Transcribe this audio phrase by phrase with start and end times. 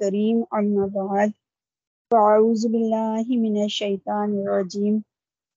[0.00, 1.32] الكريم، أما بعد،
[2.10, 5.04] فأعوذ بالله من الشيطان الرجيم.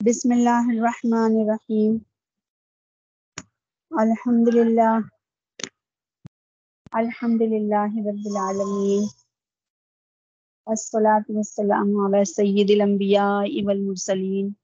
[0.04, 2.04] بسم الله الرحمن الرحيم.
[3.96, 5.10] الحمد لله.
[6.92, 9.04] الحمد لله رب العالمين.
[10.68, 14.56] الصلاة والسلام على سيد الأنبياء والمرسلين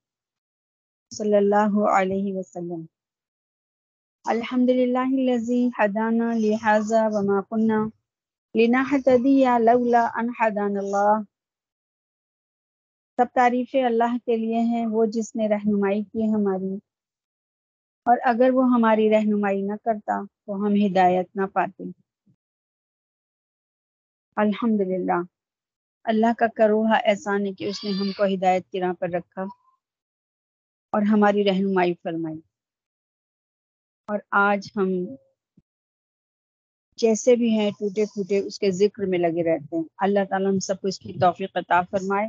[1.13, 2.87] صلى الله عليه وسلم.
[4.27, 7.91] الحمد لله الذي هدانا لهذا وما كنا
[8.55, 11.23] لنهتدي لولا أن هدانا الله۔
[13.17, 16.75] سب تعریفیں اللہ کے لیے ہیں، وہ جس نے رہنمائی کی ہماری۔
[18.05, 21.83] اور اگر وہ ہماری رہنمائی نہ کرتا تو ہم ہدایت نہ پاتے۔
[24.35, 25.21] الحمد للہ
[26.03, 29.41] اللہ کا کروڑا احسان ہے کہ اس نے ہم کو ہدایت کی راہ پر رکھا
[30.91, 32.39] اور ہماری رہنمائی فرمائی۔
[34.07, 34.89] اور آج ہم
[36.99, 40.59] جیسے بھی ہیں ٹوٹے پھوٹے اس کے ذکر میں لگے رہتے ہیں۔ اللہ تعالیٰ ہم
[40.59, 42.27] سب کو اس کی توفیق عطا فرمائے۔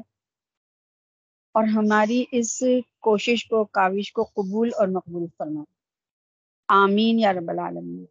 [1.54, 2.62] اور ہماری اس
[3.00, 5.72] کوشش کو، کاوش کو قبول اور مقبول فرمائے۔
[6.68, 8.04] آمین یا رب العالمین۔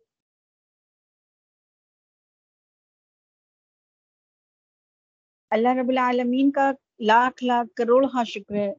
[5.52, 8.74] اللہ رب العالمین کا لاکھ لاکھ کروڑ ہاں شکر ہے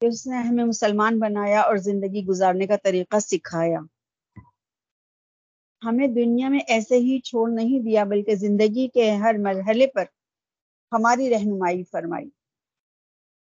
[0.00, 3.78] کہ اس نے ہمیں مسلمان بنایا اور زندگی گزارنے کا طریقہ سکھایا۔
[5.84, 10.04] ہمیں دنیا میں ایسے ہی چھوڑ نہیں دیا، بلکہ زندگی کے ہر مرحلے پر
[10.92, 12.30] ہماری رہنمائی فرمائی۔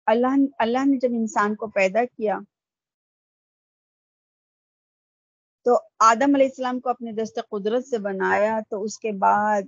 [0.06, 2.40] اللہ اللہ نے جب انسان کو پیدا کیا،
[5.66, 9.62] تو آدم علیہ السلام کو اپنے دست قدرت سے بنایا، تو اس کے بعد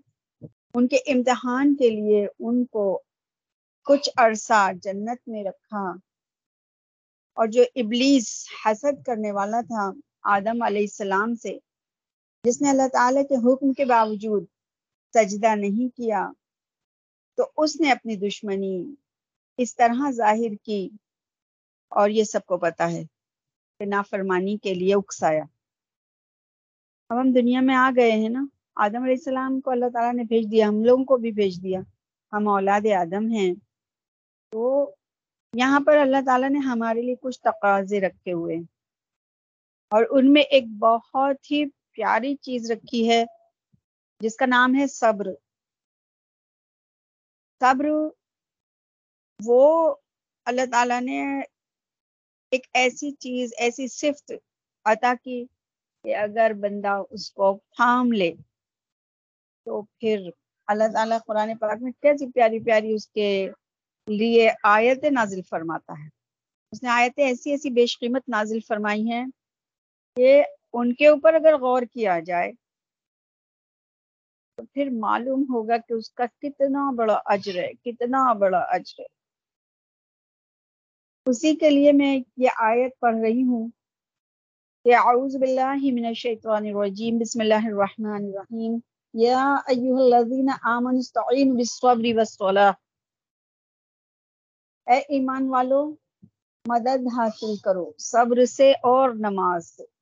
[0.74, 3.02] ان کے امتحان کے لیے ان کو
[3.86, 5.92] کچھ عرصہ جنت میں رکھا۔
[7.38, 9.92] اور جو ابلیس حسد کرنے والا تھا
[10.24, 11.58] آدم علیہ السلام سے
[12.48, 14.45] جس نے اللہ تعالیٰ کے حکم کے باوجود
[15.14, 16.31] سجدہ نہیں کیا،
[17.36, 18.95] تو اس نے اپنی دشمنی
[19.58, 20.90] اس طرح ظاہر کی
[21.88, 23.03] اور یہ سب کو پتا ہے
[23.80, 25.44] کہ نافرمانی کے لیے اکسایا۔
[27.09, 30.24] اب ہم دنیا میں آ گئے ہیں نا، آدم علیہ السلام کو اللہ تعالیٰ نے
[30.24, 31.79] بھیج دیا، ہم لوگوں کو بھی بھیج دیا،
[32.34, 33.53] ہم اولاد آدم ہیں۔
[34.52, 34.91] تو
[35.53, 38.56] یہاں پر اللہ تعالیٰ نے ہمارے لیے کچھ تقاضے رکھے ہوئے۔
[39.90, 41.64] اور ان میں ایک بہت ہی
[41.97, 43.24] پیاری چیز رکھی ہے،
[44.19, 45.28] جس کا نام ہے صبر۔
[47.62, 47.85] صبر
[49.46, 49.96] وہ
[50.46, 51.41] اللہ تعالیٰ نے
[52.52, 54.31] ایک ایسی چیز، ایسی صفت
[54.85, 55.46] عطا کی
[56.03, 58.31] کہ اگر بندہ اس کو تھام لے،
[59.66, 60.29] تو پھر
[60.68, 63.50] اللہ تعالیٰ قرآن پاک میں کیسی پیاری پیاری اس کے
[64.08, 66.08] لیے آیت نازل فرماتا ہے۔
[66.72, 69.25] اس نے آیتیں ایسی ایسی بیش قیمت نازل فرمائی ہیں
[70.16, 72.51] کہ ان کے اوپر اگر غور کیا جائے،
[74.57, 79.05] تو پھر معلوم ہوگا کہ اس کا کتنا بڑا اجر ہے، کتنا بڑا اجر ہے۔
[81.25, 83.69] اسی کے لیے میں یہ آیت پڑھ رہی ہوں
[84.83, 88.79] کہ اعوذ باللہ من الشیطان الرجیم، بسم اللہ الرحمن الرحیم۔
[89.13, 92.72] یا ایوہ الذین آمنوا استعینوا بالصبر والصلاة۔
[94.85, 95.95] اے ایمان والو،
[96.66, 99.97] مدد حاصل کرو، صبر سے اور نماز سے۔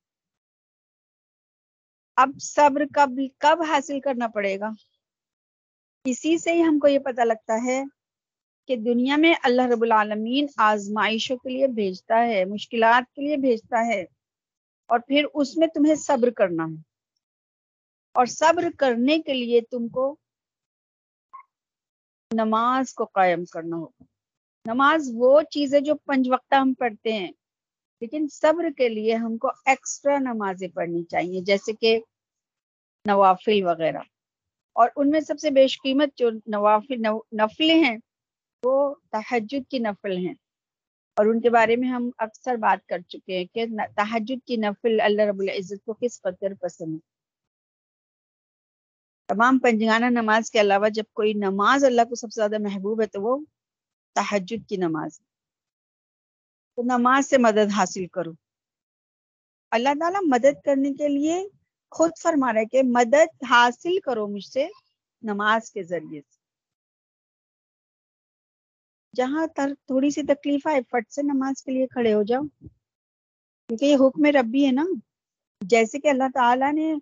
[2.16, 4.70] اب صبر کب کب حاصل کرنا پڑے گا؟
[6.04, 7.84] اسی سے ہی ہم کو یہ پتہ لگتا ہے
[8.68, 13.86] کہ دنیا میں اللہ رب العالمین آزمائشوں کے لیے بھیجتا ہے، مشکلات کے لیے بھیجتا
[13.86, 14.02] ہے
[14.86, 16.80] اور پھر اس میں تمہیں صبر کرنا ہے۔
[18.12, 20.16] اور صبر کرنے کے لیے تم کو
[22.30, 24.04] نماز کو قائم کرنا ہوگا۔
[24.64, 27.32] نماز وہ چیز ہے جو پنج وقتہ ہم پڑھتے ہیں۔
[28.00, 32.00] لیکن صبر کے لیے ہم کو ایکسٹرا نمازیں پڑھنی چاہیے، جیسے کہ
[33.04, 33.98] نوافل وغیرہ۔
[34.72, 37.02] اور ان میں سب سے بیش قیمت جو نوافل
[37.32, 37.96] نفلیں ہیں،
[38.64, 40.34] وہ تحجد کی نفل ہیں۔
[41.16, 43.64] اور ان کے بارے میں ہم اکثر بات کر چکے ہیں کہ
[43.96, 47.16] تحجد کی نفل اللہ رب العزت کو کس قدر پسند ہے۔
[49.26, 53.06] تمام پنجگانہ نماز کے علاوہ جب کوئی نماز اللہ کو سب سے زیادہ محبوب ہے
[53.06, 53.38] تو وہ
[54.14, 55.35] تحجد کی نماز ہے۔
[56.76, 58.32] تو نماز سے مدد حاصل کرو۔
[59.70, 61.42] اللہ تعالیٰ مدد کرنے کے لیے
[61.90, 64.66] خود فرما رہے کہ مدد حاصل کرو مجھ سے
[65.22, 66.34] نماز کے ذریعے سے۔
[69.16, 72.42] جہاں تر تھوڑی سی تکلیف آئے، فٹ سے نماز کے لیے کھڑے ہو جاؤ۔
[73.68, 74.84] کیونکہ یہ حکم ربی ہے نا۔
[75.60, 76.94] جیسے کہ اللہ تعالیٰ نے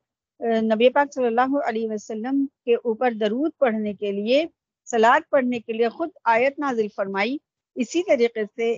[0.61, 4.47] نبی پاک صلی اللہ علیہ وسلم کے اوپر درود پڑھنے کے لیے
[4.85, 7.37] سلاد پڑھنے کے لیے خود آیت نازل فرمائی۔
[7.75, 8.77] اسی طریقے سے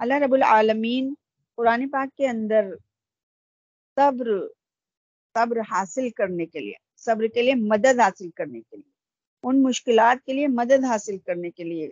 [0.00, 1.14] اللہ رب العالمین
[1.56, 2.64] قرآن پاک کے اندر
[3.96, 4.26] صبر
[5.34, 8.92] صبر حاصل کرنے کے لیے، صبر کے لیے مدد حاصل کرنے کے لیے،
[9.42, 11.90] ان مشکلات کے لیے مدد حاصل کرنے کے لیے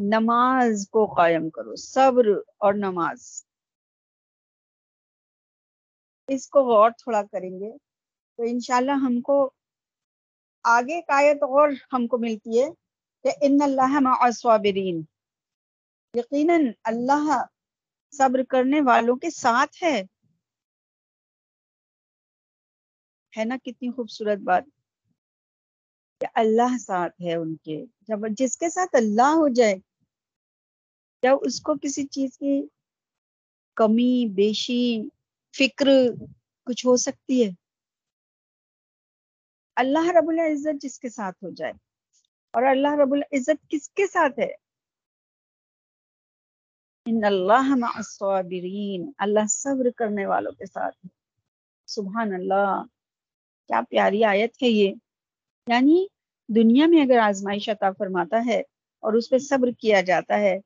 [0.00, 2.26] نماز کو قائم کرو، صبر
[2.58, 3.44] اور نماز۔
[6.28, 7.78] اس کو غور تھوڑا کریں گے
[8.36, 9.50] تو انشاءاللہ ہم کو
[10.62, 12.68] آگے کا آیت اور ہم کو ملتی ہے
[13.22, 15.02] کہ ان اللہ مع الصابرین۔
[16.14, 17.44] یقیناً اللہ
[18.10, 20.02] صبر کرنے والوں کے ساتھ ہے۔
[23.38, 24.64] ہے نا کتنی خوبصورت بات۔
[26.20, 29.74] کہ اللہ ساتھ ہے ان کے۔ جب جس کے ساتھ اللہ ہو جائے
[31.22, 32.66] جب اس کو کسی چیز کی
[33.74, 35.02] کمی، بیشی،
[35.58, 35.86] فکر
[36.64, 37.50] کچھ ہو سکتی ہے۔
[39.76, 41.72] اللہ رب العزت جس کے ساتھ ہو جائے۔
[42.50, 44.69] اور اللہ رب العزت کس کے ساتھ ہے؟
[47.06, 51.08] ان اللہ مع الصابرین اللہ صبر کرنے والوں کے ساتھ ہے۔
[51.86, 52.82] سبحان اللہ۔
[53.68, 54.94] کیا پیاری آیت ہے یہ۔
[55.66, 56.06] یعنی
[56.48, 58.60] دنیا میں اگر آزمائش عطا فرماتا ہے
[59.00, 60.60] اور اس پہ صبر کیا جاتا ہے،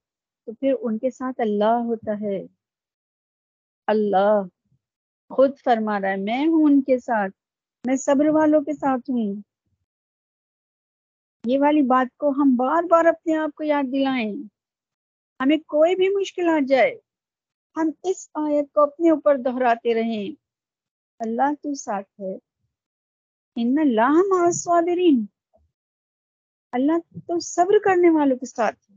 [0.46, 2.46] تو پھر ان کے ساتھ اللہ ہوتا ہے۔
[3.86, 4.42] اللہ
[5.28, 7.32] خود فرما رہا ہے، میں ہوں ان کے ساتھ۔
[7.86, 9.34] میں صبر والوں کے ساتھ ہوں۔
[11.46, 14.53] یہ والی بات کو ہم بار بار اپنے آپ کو یاد دلائیں۔
[15.44, 16.98] ہمیں کوئی بھی مشکل آ جائے۔
[17.76, 20.34] ہم اس آیت کو اپنے اوپر دہراتے رہیں۔
[21.18, 22.34] اللہ تو ساتھ ہے۔
[23.56, 25.26] ان اللہ الصابرین۔
[26.72, 28.96] اللہ تو صبر کرنے والوں کے ساتھ ہے۔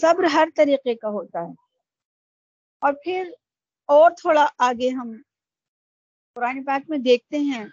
[0.00, 1.52] صبر ہر طریقے کا ہوتا ہے۔
[2.78, 3.30] اور پھر
[3.86, 5.16] اور تھوڑا آگے ہم
[6.34, 7.64] قرآن پاک میں دیکھتے ہیں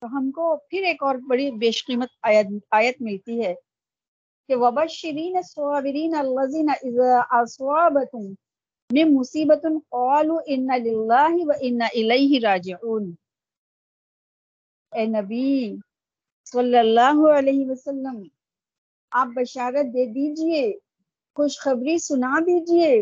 [0.00, 3.54] تو ہم کو پھر ایک اور بڑی بیش قیمت آیت, آیت ملتی ہے۔
[4.48, 8.34] کہ وبشرین الصابرین الذین اذا اصابتهم
[8.90, 13.10] من مصیبت قالوا ان للہ و ان الیہ راجعون۔
[14.92, 15.76] اے نبی
[16.46, 18.22] صلی اللہ علیہ وسلم،
[19.12, 20.62] آپ بشارت دے دیجیے،
[21.36, 22.92] خوشخبری سنا دیجیے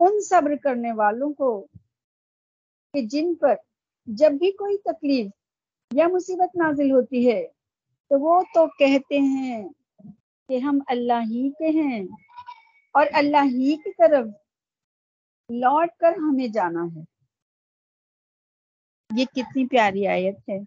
[0.00, 1.50] ان صبر کرنے والوں کو
[2.94, 3.54] کہ جن پر
[4.08, 5.30] جب بھی کوئی تکلیف
[5.90, 7.42] یا مصیبت نازل ہوتی ہے
[8.10, 9.62] تو وہ تو کہتے ہیں
[10.48, 12.04] کہ ہم اللہ ہی کے ہیں
[12.92, 14.26] اور اللہ ہی کی طرف
[15.48, 17.00] لوٹ کر ہمیں جانا ہے۔
[19.16, 20.58] یہ کتنی پیاری آیت ہے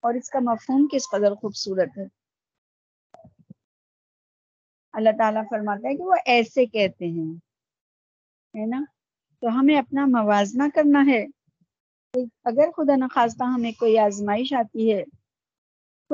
[0.00, 2.04] اور اس کا مفہوم کس قدر خوبصورت ہے۔
[4.92, 7.34] اللہ تعالیٰ فرماتا ہے کہ وہ ایسے کہتے ہیں،
[8.54, 8.84] ہے نا؟
[9.40, 11.24] تو ہمیں اپنا موازنہ کرنا ہے۔
[12.44, 15.02] اگر خدا نخواستہ ہمیں کوئی آزمائش آتی ہے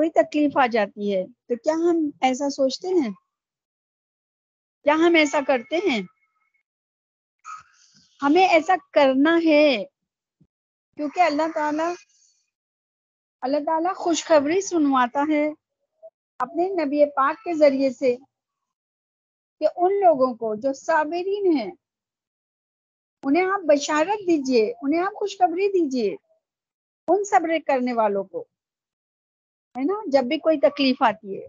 [0.01, 3.09] کوئی تکلیف آ جاتی ہے، تو کیا ہم ایسا سوچتے ہیں؟
[4.83, 6.01] کیا ہم ایسا کرتے ہیں؟
[8.21, 9.85] ہمیں ایسا کرنا ہے۔
[10.95, 11.93] کیونکہ اللہ تعالی،
[13.41, 15.49] اللہ تعالیٰ خوشخبری سنواتا ہے
[16.39, 18.15] اپنے نبی پاک کے ذریعے سے
[19.59, 21.71] کہ ان لوگوں کو جو صابرین ہیں،
[23.23, 26.15] انہیں آپ بشارت دیجیے، انہیں آپ خوشخبری دیجیے،
[27.07, 28.45] ان صبر کرنے والوں کو۔
[29.77, 31.47] ہے نا؟ جب بھی کوئی تکلیف آتی ہے،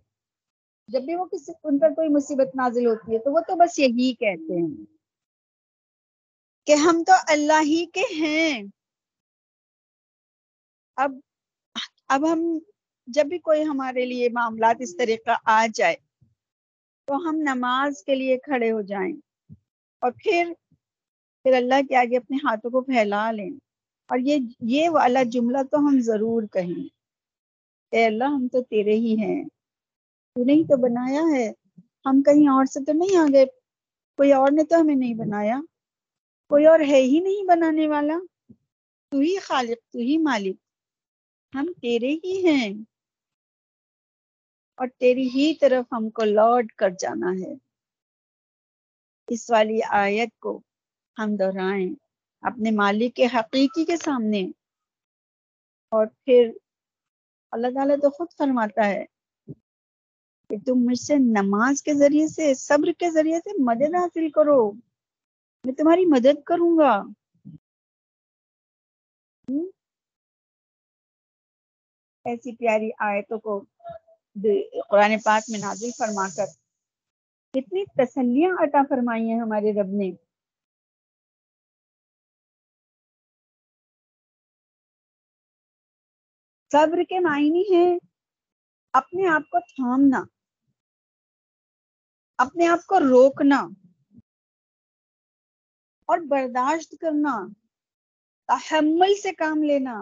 [0.88, 3.78] جب بھی وہ کسی، ان پر کوئی مصیبت نازل ہوتی ہے، تو وہ تو بس
[3.78, 4.84] یہی کہتے ہیں۔
[6.66, 8.62] کہ ہم تو اللہ ہی کے ہیں۔
[10.96, 11.12] اب
[12.08, 12.58] اب ہم
[13.06, 15.96] جب بھی کوئی ہمارے لیے معاملات اس طریقہ آ جائے،
[17.04, 19.12] تو ہم نماز کے لیے کھڑے ہو جائیں۔
[20.00, 20.52] اور پھر
[21.42, 23.50] پھر اللہ کے آگے اپنے ہاتھوں کو پھیلا لیں۔
[24.08, 26.91] اور یہ یہ والا جملہ تو ہم ضرور کہیں۔
[27.92, 29.44] اے اللہ ہم تو تیرے ہی ہیں۔
[30.34, 31.52] تو نے ہی تو بنایا ہے۔
[32.06, 33.46] ہم کہیں اور سے تو نہیں آ گئے
[34.16, 35.60] کوئی اور نے تو ہمیں نہیں بنایا۔
[36.48, 38.18] کوئی اور ہے ہی نہیں بنانے والا۔
[39.10, 40.56] تو ہی خالق، تو ہی مالک۔
[41.54, 42.74] ہم تیرے ہی ہیں۔
[44.74, 47.54] اور تیری ہی طرف ہم کو لوٹ کر جانا ہے۔
[49.28, 50.60] اس والی آیت کو
[51.18, 51.94] ہم دہرائیں
[52.40, 54.42] اپنے مالک کے حقیقی کے سامنے۔
[55.90, 56.50] اور پھر
[57.52, 59.04] اللہ تعالیٰ تو خود فرماتا ہے
[60.50, 64.72] کہ تم مجھ سے نماز کے ذریعے سے، صبر کے ذریعے سے مدد حاصل کرو۔
[65.64, 66.92] میں تمہاری مدد کروں گا۔
[72.24, 73.58] ایسی پیاری آیتوں کو
[74.90, 76.46] قرآن پاک میں نازل فرما کر
[77.54, 80.10] کتنی تسلیاں عطا فرمائی ہیں ہمارے رب نے۔
[86.72, 87.86] صبر کے معنی ہے
[88.94, 90.24] اپنے آپ کو تھامنا،
[92.38, 93.66] اپنے آپ کو روکنا
[96.08, 97.36] اور برداشت کرنا،
[98.48, 99.94] تحمل سے کام لینا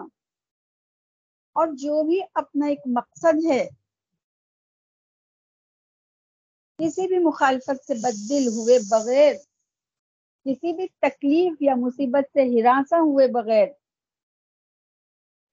[1.55, 3.65] اور جو بھی اپنا ایک مقصد ہے،
[6.79, 9.33] کسی بھی مخالفت سے بددل ہوئے بغیر،
[10.45, 13.67] کسی بھی تکلیف یا مصیبت سے ہراساں ہوئے بغیر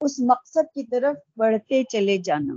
[0.01, 2.53] اس مقصد کی طرف بڑھتے چلے جانا۔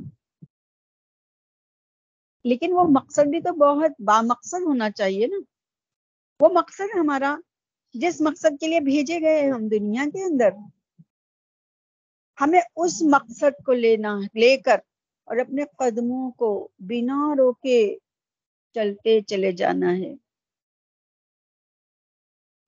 [2.45, 5.37] لیکن وہ مقصد بھی تو بہت بامقصد ہونا چاہیے نا۔
[6.41, 7.37] وہ مقصد ہمارا،
[7.95, 10.51] جس مقصد کے لیے بھیجے گئے ہم دنیا کے اندر،
[12.41, 14.79] ہمیں اس مقصد کو لینا، لے کر
[15.25, 17.99] اور اپنے قدموں کو بنا روکے
[18.75, 20.15] چلتے چلے جانا ہے۔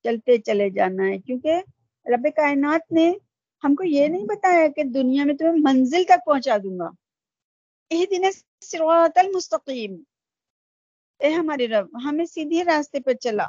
[0.02, 1.62] چلتے چلے جانا ہے۔ کیونکہ
[2.06, 3.12] رب کائنات نے
[3.64, 6.90] ہم کو یہ نہیں بتایا کہ دنیا میں تمہیں منزل تک پہنچا دوں گا۔
[7.90, 8.22] دن
[8.60, 10.02] سروت المستقیم۔
[11.18, 13.48] اے ہمارے رب، ہمیں سیدھے راستے پر چلا۔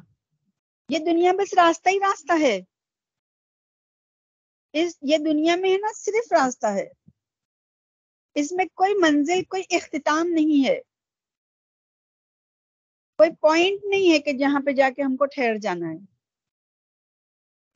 [0.90, 2.62] یہ دنیا بس راستہ ہی راستہ ہے۔
[4.74, 6.88] اس، یہ دنیا میں ہے نا صرف راستہ ہے۔
[8.36, 10.80] اس میں کوئی منزل، کوئی اختتام نہیں ہے۔
[13.18, 15.98] کوئی پوائنٹ نہیں ہے کہ جہاں پہ جا کے ہم کو ٹھہر جانا ہے۔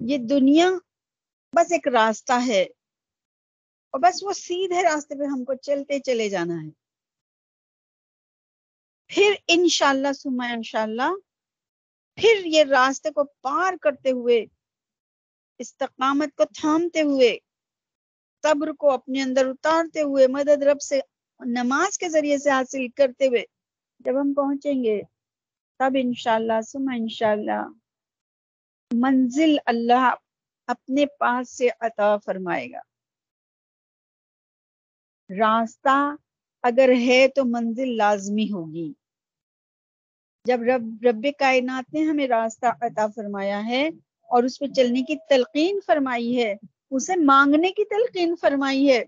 [0.01, 0.69] یہ دنیا
[1.55, 2.63] بس ایک راستہ ہے۔
[3.91, 6.69] اور بس وہ سیدھے راستے پہ ہم کو چلتے چلے جانا ہے۔
[9.07, 11.11] پھر انشاءاللہ سما انشاءاللہ،
[12.15, 14.45] پھر یہ راستے کو پار کرتے ہوئے،
[15.59, 17.37] استقامت کو تھامتے ہوئے،
[18.43, 20.99] صبر کو اپنے اندر اتارتے ہوئے، مدد رب سے،
[21.45, 23.43] نماز کے ذریعے سے حاصل کرتے ہوئے
[23.99, 25.01] جب ہم پہنچیں گے،
[25.79, 27.67] تب انشاءاللہ سما انشاءاللہ،
[28.93, 30.13] منزل اللہ
[30.69, 32.79] اپنے پاس سے عطا فرمائے گا۔
[35.29, 36.15] راستہ
[36.63, 38.93] اگر ہے تو منزل لازمی ہوگی۔
[40.45, 43.87] جب رب رب کائنات نے ہمیں راستہ عطا فرمایا ہے
[44.21, 46.55] اور اس پہ چلنے کی تلقین فرمائی ہے،
[46.91, 49.03] اسے مانگنے کی تلقین فرمائی ہے۔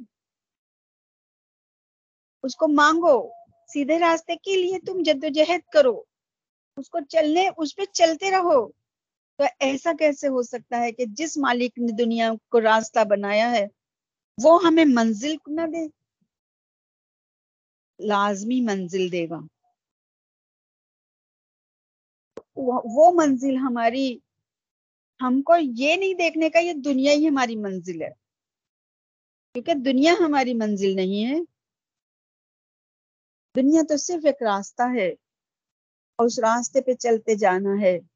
[2.43, 3.29] اس کو مانگو،
[3.67, 6.03] سیدھے راستے کے لیے تم جدوجہد کرو۔
[6.77, 8.80] اس کو چلنے، اس پہ چلتے رہو۔
[9.41, 13.67] تو ایسا کیسے ہو سکتا ہے کہ جس مالک نے دنیا کو راستہ بنایا ہے،
[14.43, 15.87] وہ ہمیں منزل نہ دے؟
[18.07, 19.39] لازمی منزل دے گا۔
[22.55, 24.19] وہ منزل ہماری،
[25.21, 28.11] ہم کو یہ نہیں دیکھنے کا، یہ دنیا ہی ہماری منزل ہے۔
[29.53, 31.39] کیونکہ دنیا ہماری منزل نہیں ہے۔
[33.55, 35.09] دنیا تو صرف ایک راستہ ہے
[36.15, 38.10] اور اس راستے پہ چلتے جانا ہے۔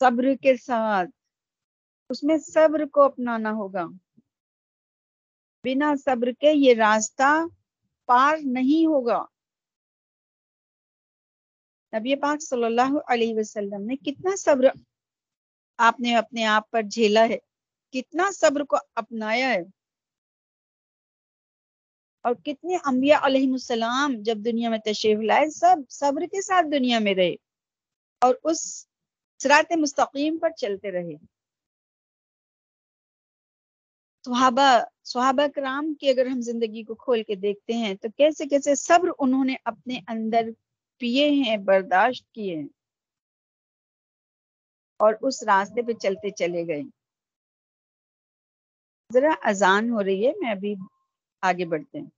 [0.00, 1.08] صبر کے ساتھ۔
[2.10, 3.84] اس میں صبر کو اپنانا ہوگا۔
[5.64, 7.44] بنا صبر کے یہ راستہ
[8.04, 9.24] پار نہیں ہوگا۔
[11.98, 14.64] نبی پاک صلی اللہ علیہ وسلم نے کتنا صبر
[15.78, 17.38] آپ نے اپنے آپ پر جھیلا ہے،
[17.92, 19.60] کتنا صبر کو اپنایا ہے۔
[22.22, 26.98] اور کتنے انبیاء علیہ السلام جب دنیا میں تشریف لائے، سب صبر کے ساتھ دنیا
[26.98, 27.34] میں رہے۔
[28.20, 28.86] اور اس
[29.40, 31.16] سرات مستقیم پر چلتے رہے۔
[34.24, 38.74] صحابہ صحابہ کرام کی اگر ہم زندگی کو کھول کے دیکھتے ہیں تو کیسے کیسے
[38.74, 40.42] صبر انہوں نے اپنے اندر
[40.98, 42.68] پیے ہیں، برداشت کیے ہیں۔
[45.00, 46.82] اور اس راستے پہ چلتے چلے گئے۔
[49.12, 50.74] ذرا اذان ہو رہی ہے، میں ابھی
[51.42, 52.10] آگے بڑھتے ہیں۔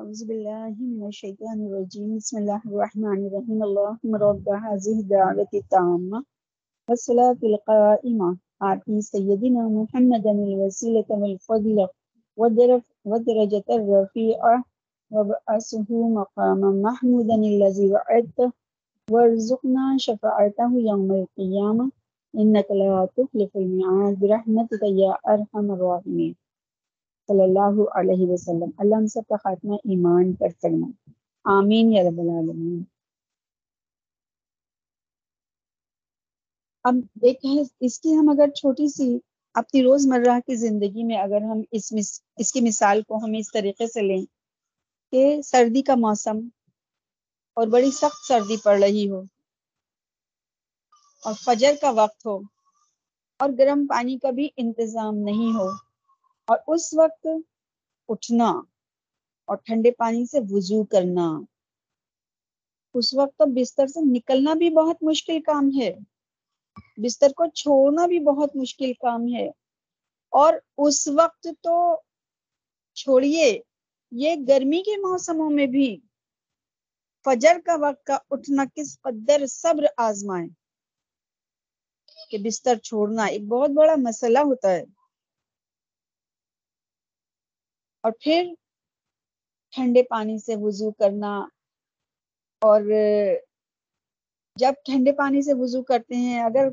[0.00, 2.08] أعوذ بالله من الشيطان الرجيم.
[2.16, 3.58] بسم الله الرحمن الرحيم.
[3.68, 6.18] اللهم رب هذه الدعوة التامة
[6.88, 8.28] والصلاة القائمة.
[8.62, 11.76] آتي سيدنا محمدا الوسيلة والفضل
[13.10, 14.56] والدرجة الرفيعة.
[15.14, 15.88] وبأسه
[16.18, 18.48] مقاما محمودا الذي وعدته
[19.12, 21.86] ورزقنا شفاعته يوم القيامة.
[22.40, 24.14] إنك لا تخلف الميعاد.
[24.20, 26.34] برحمتك يا أرحم الراحمين.
[27.30, 31.12] صلی اللہ علیہ وسلم، اللہ ہم سب کا خاتمہ ایمان پر فرمائے
[31.44, 32.82] آمین یا رب العالمین۔
[36.84, 39.18] اب ایک ہے اس کی ہم اگر چھوٹی سی
[39.54, 41.92] اپنی روز مرہ کی زندگی میں اگر ہم اس
[42.36, 44.24] اس کی مثال کو ہم اس طریقے سے لیں
[45.12, 46.38] کہ سردی کا موسم
[47.56, 49.20] اور بڑی سخت سردی پڑ رہی ہو
[51.24, 52.38] اور فجر کا وقت ہو
[53.40, 55.68] اور گرم پانی کا بھی انتظام نہیں ہو۔
[56.46, 57.26] اور اس وقت
[58.08, 58.50] اٹھنا
[59.44, 61.40] اور ٹھنڈے پانی سے وضو کرنا۔
[62.94, 65.94] اس وقت تو بستر سے نکلنا بھی بہت مشکل کام ہے۔
[66.96, 69.48] بستر کو چھوڑنا بھی بہت مشکل کام ہے۔
[70.32, 72.00] اور اس وقت تو
[72.94, 73.60] چھوڑیے،
[74.12, 75.96] یہ گرمی کے موسموں میں بھی۔
[77.24, 80.46] فجر کا وقت کا اٹھنا کس قدر صبر آزمائے
[82.30, 84.84] کہ بستر چھوڑنا ایک بہت بڑا مسئلہ ہوتا ہے۔
[88.04, 88.52] اور پھر
[89.74, 91.32] ٹھنڈے پانی سے وضو کرنا
[92.62, 92.80] اور
[94.56, 96.68] جب ٹھنڈے پانی سے وضو کرتے ہیں، اگر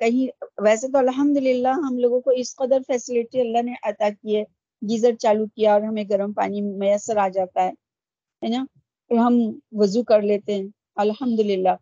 [0.00, 0.26] کہیں،
[0.64, 4.42] ویسے تو الحمد للہ ہم لوگوں کو اس قدر فیسلٹی اللہ نے عطا کی ہے،
[4.82, 8.64] گیزر چالو کیا اور ہمیں گرم پانی میسر آ جاتا ہے نا؟
[9.10, 9.38] ہم
[9.72, 11.74] وضو کر لیتے ہیں الحمد للہ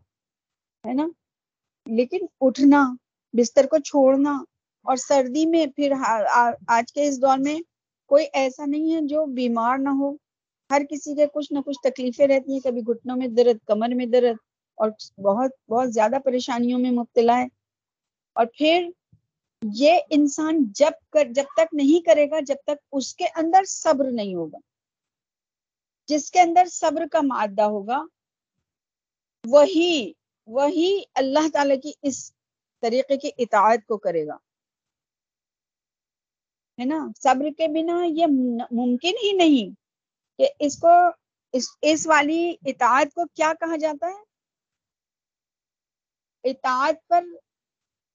[0.85, 1.07] ہے نا؟
[1.87, 2.85] لیکن اٹھنا،
[3.35, 4.33] بستر کو چھوڑنا
[4.87, 5.93] اور سردی میں پھر
[6.69, 7.59] آج کے اس دور میں
[8.11, 10.15] کوئی ایسا نہیں ہے جو بیمار نہ ہو۔
[10.71, 14.07] ہر کسی کے کچھ نہ کچھ تکلیفیں رہتی ہیں، کبھی گھٹنوں میں درد، کمر میں
[14.07, 14.37] درد،
[14.75, 14.91] اور
[15.21, 17.47] بہت بہت زیادہ پریشانیوں میں مبتلا ہے۔
[18.33, 18.89] اور پھر
[19.75, 24.11] یہ انسان جب کر، جب تک نہیں کرے گا، جب تک اس کے اندر صبر
[24.11, 24.59] نہیں ہوگا۔
[26.07, 28.05] جس کے اندر صبر کا مادہ ہوگا،
[29.47, 30.13] وہی
[30.47, 32.33] وہی اللہ تعالی کی اس
[32.81, 34.37] طریقے کی اطاعت کو کرے گا۔
[36.81, 38.27] ہے نا؟ صبر کے بنا یہ
[38.71, 39.75] ممکن ہی نہیں
[40.39, 40.89] کہ اس کو
[41.53, 44.31] اس, اس والی اطاعت کو کیا کہا جاتا ہے؟
[46.45, 47.25] اطاعت پر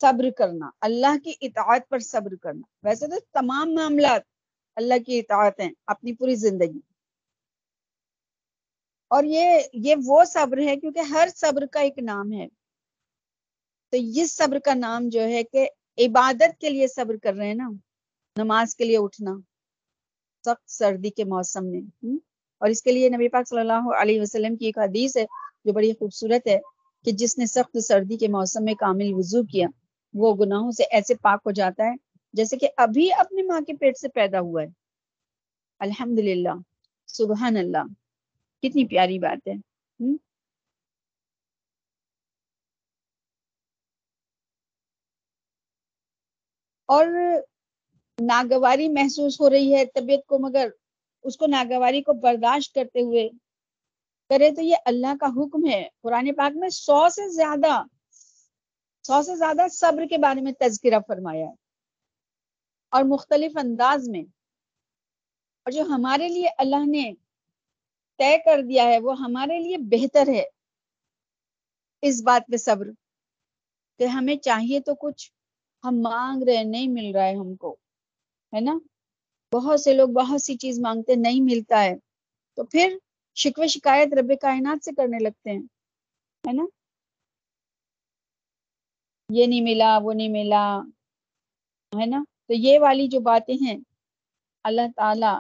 [0.02, 4.22] صبر کرنا اللہ کی اطاعت پر صبر کرنا۔ ویسے تو تمام معاملات
[4.76, 6.80] اللہ کی اطاعت ہیں اپنی پوری زندگی۔
[9.08, 12.48] اور یہ یہ وہ صبر ہے کیونکہ ہر صبر کا ایک نام ہے۔
[13.90, 17.54] تو اس صبر کا نام جو ہے کہ عبادت کے لیے صبر کر رہے ہیں
[17.54, 17.70] نا۔
[18.36, 19.32] نماز کے لیے اٹھنا،
[20.46, 21.82] سخت سردی کے موسم میں
[22.62, 25.26] اور اس کے لیے نبی پاک صلی اللہ علیہ وسلم کی ایک حدیث ہے
[25.66, 26.58] جو بڑی خوبصورت ہے
[27.06, 29.68] کہ جس نے سخت سردی کے موسم میں کامل وضو کیا،
[30.14, 31.96] وہ گناہوں سے ایسے پاک ہو جاتا ہے
[32.34, 34.68] جیسے کہ ابھی اپنی ماں کے پیٹ سے پیدا ہوا ہے۔
[35.82, 36.20] الحمد
[37.10, 37.88] سبحان اللہ،
[38.64, 39.54] کتنی پیاری بات ہے
[46.90, 47.08] اور
[48.18, 50.70] ناگواری محسوس ہو رہی ہے، طبیعت کو، مگر
[51.26, 53.28] اس کو ناگواری کو برداشت کرتے ہوئے
[54.30, 57.82] کرے تو یہ اللہ کا حکم ہے۔ قرآن پاک میں سو سے زیادہ،
[59.06, 61.54] سو سے زیادہ صبر کے بارے میں تذکرہ فرمایا ہے۔
[62.92, 64.22] اور مختلف انداز میں،
[65.66, 67.12] اور جو ہمارے لیے اللہ نے
[68.20, 70.44] طے کر دیا ہے، وہ ہمارے لیے بہتر ہے۔
[72.04, 72.88] اس بات پہ صبر،
[74.00, 75.32] کہ ہمیں چاہیے تو کچھ
[75.84, 77.76] ہم مانگ رہے نہیں مل رہا ہے ہم کو۔
[78.56, 78.80] ہے نا؟
[79.54, 81.96] بہت سے لوگ بہت سی چیز مانگتے، نہیں ملتا ہے۔
[82.56, 82.98] تو پھر
[83.36, 85.60] شکو شکایت رب کائنات سے کرنے لگتے ہیں،
[86.48, 86.66] ہے نا؟
[89.30, 90.80] یہ نہیں ملا، وہ نہیں ملا،
[92.00, 93.78] ہے نا؟ تو یہ والی جو باتیں ہیں،
[94.64, 95.40] اللہ تعالی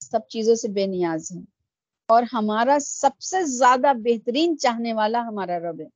[0.00, 1.40] سب چیزوں سے بے نیاز ہے
[2.06, 5.86] اور ہمارا سب سے زیادہ بہترین چاہنے والا ہمارا رب ہے۔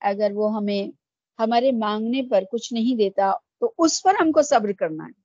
[0.00, 0.90] اگر وہ ہمیں،
[1.38, 5.23] ہمارے مانگنے پر کچھ نہیں دیتا، تو اس پر ہم کو صبر کرنا ہے۔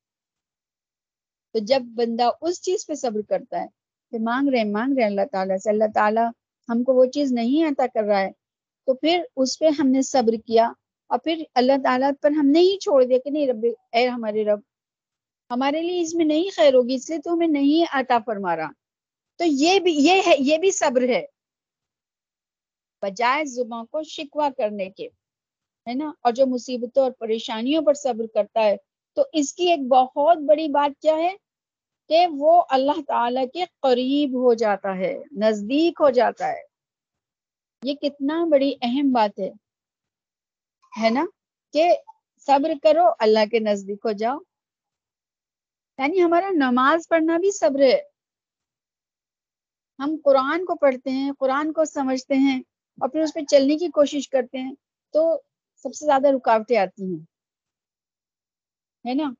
[1.54, 3.68] تو جب بندہ اس چیز پہ صبر کرتا ہے
[4.12, 6.30] کہ مانگ رہے ہیں، مانگ رہے ہیں اللہ تعالیٰ سے، اللہ تعالیٰ
[6.70, 8.32] ہم کو وہ چیز نہیں عطا کر رہا ہے،
[8.86, 10.72] تو پھر اس پہ ہم نے صبر کیا
[11.08, 14.44] اور پھر اللہ تعالیٰ پر ہم نے ہی چھوڑ دیا کہ نہیں رب، اے ہمارے
[14.44, 14.60] رب،
[15.52, 18.72] ہمارے لیے اس میں نہیں خیر ہوگی، اس لیے تو ہمیں نہیں عطا فرما رہا۔
[19.38, 21.26] تو یہ بھی، یہ ہے، یہ بھی صبر ہے۔
[23.02, 25.08] بجائے زباں کو شکوا کرنے کے،
[25.88, 28.78] ہے نا؟ اور جو مصیبتوں اور پریشانیوں پر صبر کرتا ہے
[29.20, 31.36] تو اس کی ایک بہت بڑی بات کیا ہے
[32.10, 36.62] کہ وہ اللہ تعالی کے قریب ہو جاتا ہے، نزدیک ہو جاتا ہے۔
[37.84, 39.52] یہ کتنا بڑی اہم بات ہے
[41.04, 41.26] ہے نا؟
[41.74, 41.90] کہ
[42.38, 44.38] صبر کرو، اللہ کے نزدیک ہو جاؤ۔
[45.98, 48.02] یعنی ہمارا نماز پڑھنا بھی صبر ہے۔
[50.00, 52.60] ہم قرآن کو پڑھتے ہیں، قرآن کو سمجھتے ہیں،
[52.98, 54.74] اور پھر اس پہ چلنے کی کوشش کرتے ہیں
[55.14, 55.42] تو
[55.84, 57.29] سب سے زیادہ رکاوٹیں آتی ہیں۔
[59.08, 59.34] ہے نا؟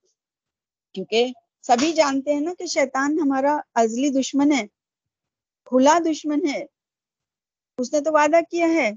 [0.94, 1.28] کیونکہ
[1.62, 4.68] سبھی جانتے ہیں نا کہ شیطان ہمارا ازلی دشمن ہے،
[5.66, 6.66] کھلا دشمن ہے۔
[7.78, 8.92] اس نے تو وعدہ کیا ہے۔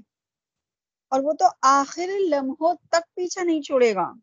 [1.09, 4.13] اور وہ تو آخر لمحوں تک پیچھا نہیں چھوڑے گا۔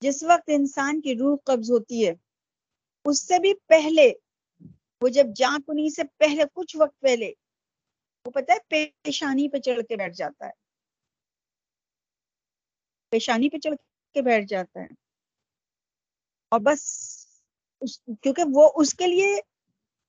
[0.00, 2.12] جس وقت انسان کی روح قبض ہوتی ہے،
[3.04, 4.12] اس سے بھی پہلے،
[5.00, 7.32] وہ جب جان کنی سے پہلے، کچھ وقت پہلے،
[8.24, 8.58] وہ پتہ ہے
[9.02, 10.52] پیشانی پہ چڑھ کے بیٹھ جاتا ہے۔
[13.10, 13.74] پیشانی پہ چڑھ
[14.14, 15.05] کے بیٹھ جاتا ہے۔
[16.48, 17.16] اور بس
[17.80, 19.40] اس، کیونکہ وہ اس کے لیے،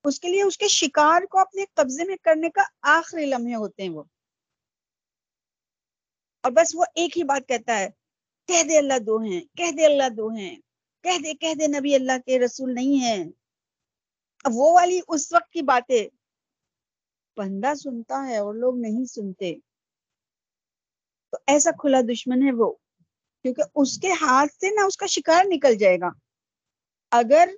[0.04, 3.84] اس کے لیے اس کے شکار کو اپنے قبضے میں کرنے کا آخری لمحے ہوتے
[3.84, 4.04] ہیں وہ۔
[6.42, 7.90] اور بس وہ ایک ہی بات کہتا ہے،
[8.48, 10.56] کہہ دے اللہ دو ہیں، کہہ دے اللہ دو ہیں،
[11.04, 13.26] کہہ دے کہہ دے نبی اللہ کے رسول نہیں ہیں۔
[14.44, 16.08] اب وہ والی اس وقت کی باتیں
[17.38, 19.56] بندہ سنتا ہے اور لوگ نہیں سنتے۔
[21.32, 22.74] تو ایسا کھلا دشمن ہے وہ،
[23.42, 26.27] کیونکہ اس کے ہاتھ سے نہ اس کا شکار نکل جائے گا۔
[27.12, 27.50] اگر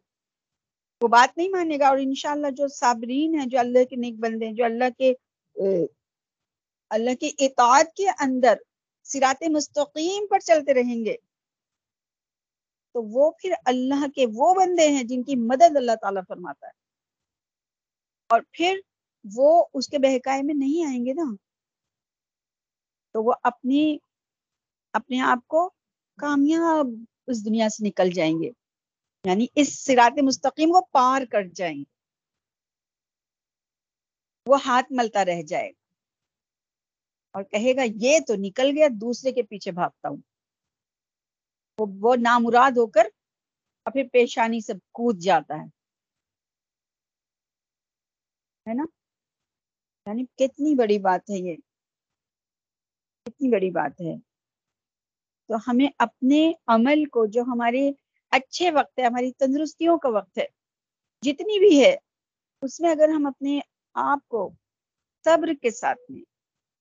[1.02, 4.46] وہ بات نہیں مانے گا اور انشاءاللہ جو صابرین ہیں، جو اللہ کے نیک بندے
[4.46, 5.14] ہیں، جو اللہ کے
[6.90, 8.54] اللہ کی اطاعت کے اندر
[9.04, 11.18] سرات مستقیم پر چلتے رہیں گے،
[12.94, 16.72] تو وہ پھر اللہ کے وہ بندے ہیں جن کی مدد اللہ تعالیٰ فرماتا ہے۔
[18.28, 18.80] اور پھر
[19.36, 21.36] وہ اس کے بہکائے میں نہیں آئیں گے نا۔
[23.14, 23.98] تو وہ اپنی،
[24.94, 25.70] اپنے آپ کو
[26.18, 26.88] کامیاب
[27.28, 28.50] اس دنیا سے نکل جائیں گے۔
[29.26, 31.84] یعنی اس سرات مستقیم کو پار کر جائیں۔
[34.48, 35.80] وہ ہاتھ ملتا رہ جائے۔ گا
[37.34, 40.18] اور کہے گا، یہ تو نکل گیا، دوسرے کے پیچھے بھاگتا ہوں۔
[42.02, 43.08] وہ نامراد ہو کر
[43.94, 45.66] پھر پیشانی سے کود جاتا ہے۔
[48.70, 48.84] ہے نا؟
[50.06, 51.56] یعنی کتنی بڑی بات ہے یہ۔
[53.26, 54.20] کتنی بڑی بات ہے۔
[55.48, 57.92] تو ہمیں اپنے عمل کو، جو ہمارے
[58.30, 60.46] اچھے وقت ہے، ہماری تندرستیوں کا وقت ہے۔
[61.22, 61.98] جتنی بھی ہے،
[62.62, 63.60] اس میں اگر ہم اپنے
[63.94, 64.52] آپ کو
[65.24, 66.22] صبر کے ساتھ میں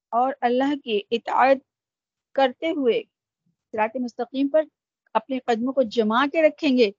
[0.09, 1.57] اور اللہ کی اطاعت
[2.33, 3.03] کرتے ہوئے
[3.73, 4.63] سرات مستقیم پر
[5.15, 6.91] اپنے قدموں کو جما کے رکھیں گے،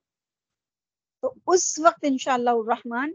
[1.22, 3.12] تو اس وقت انشاءاللہ الرحمن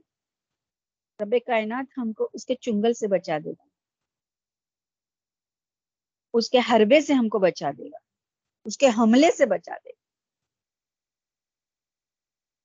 [1.21, 3.65] رب کائنات ہم کو اس کے چنگل سے بچا دے گا۔
[6.35, 7.99] اس کے حربے سے ہم کو بچا دے گا۔
[8.65, 10.04] اس کے حملے سے بچا دے گا۔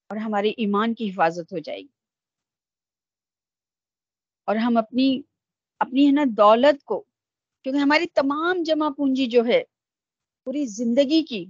[0.10, 1.88] اور ہمارے ایمان کی حفاظت ہو جائے گی۔
[4.46, 5.22] اور ہم اپنی
[5.80, 7.04] اپنی ہے نا دولت کو،
[7.64, 9.64] کیونکہ ہماری تمام جمع پونجی جو ہے،
[10.44, 11.46] پوری زندگی کی،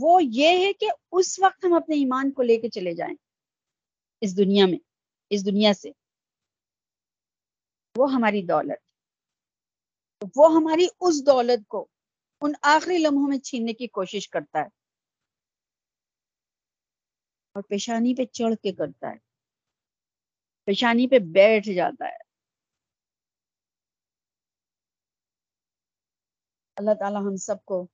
[0.00, 3.14] وہ یہ ہے کہ اس وقت ہم اپنے ایمان کو لے کے چلے جائیں۔
[4.20, 4.78] اس دنیا میں،
[5.30, 5.90] اس دنیا سے۔
[7.96, 8.84] وہ ہماری دولت۔
[10.36, 11.86] وہ ہماری اس دولت کو،
[12.40, 14.83] ان آخری لمحوں میں چھیننے کی کوشش کرتا ہے۔
[17.54, 19.18] اور پیشانی پہ چڑھ کے کرتا ہے۔
[20.64, 22.24] پیشانی پہ بیٹھ جاتا ہے۔
[26.76, 27.86] اللہ تعالی ہم سب کو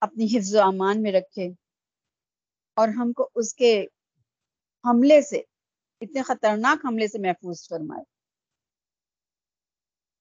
[0.00, 1.48] اپنی حفظ و امان میں رکھے
[2.74, 3.86] اور ہم کو اس کے
[4.84, 5.36] حملے سے،
[6.00, 8.04] اتنے خطرناک حملے سے محفوظ فرمائے۔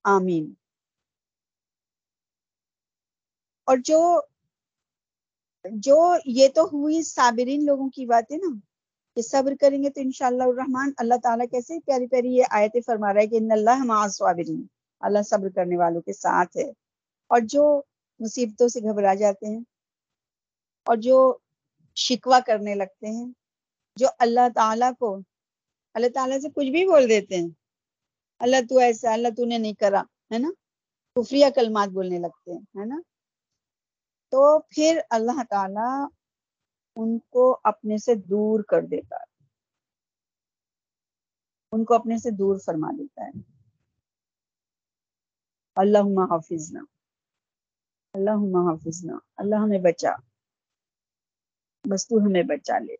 [0.03, 0.53] آمین۔
[3.63, 4.21] اور جو
[5.71, 8.53] جو یہ تو ہوئی صابرین لوگوں کی باتیں نا،
[9.17, 13.13] کہ صبر کریں گے تو انشاءاللہ الرحمن اللہ تعالیٰ کیسے پیاری پیاری یہ آیتیں فرما
[13.13, 14.65] رہا ہے کہ ان اللہ صابرین
[15.01, 16.69] اللہ صبر کرنے والوں کے ساتھ ہے۔
[17.31, 17.63] اور جو
[18.19, 19.59] مصیبتوں سے گھبرا جاتے ہیں،
[20.87, 21.17] اور جو
[21.97, 23.25] شکوا کرنے لگتے ہیں،
[23.97, 25.17] جو اللہ تعالیٰ کو،
[25.95, 27.49] اللہ تعالیٰ سے کچھ بھی بول دیتے ہیں،
[28.41, 30.01] اللہ تو ایسا، اللہ تو نے نہیں کرا،
[30.33, 30.51] ہے نا؟
[31.15, 32.99] کفریہ کلمات بولنے لگتے ہیں، ہے نا؟
[34.29, 36.07] تو پھر اللہ تعالیٰ
[36.95, 39.35] ان کو اپنے سے دور کر دیتا ہے۔
[41.71, 43.39] ان کو اپنے سے دور فرما دیتا ہے۔
[45.75, 46.79] اللہ حافظنا۔
[48.13, 50.09] اللہ حافظنا۔ اللہ ہمیں بچا۔
[51.91, 52.95] بس تو ہمیں بچا لے۔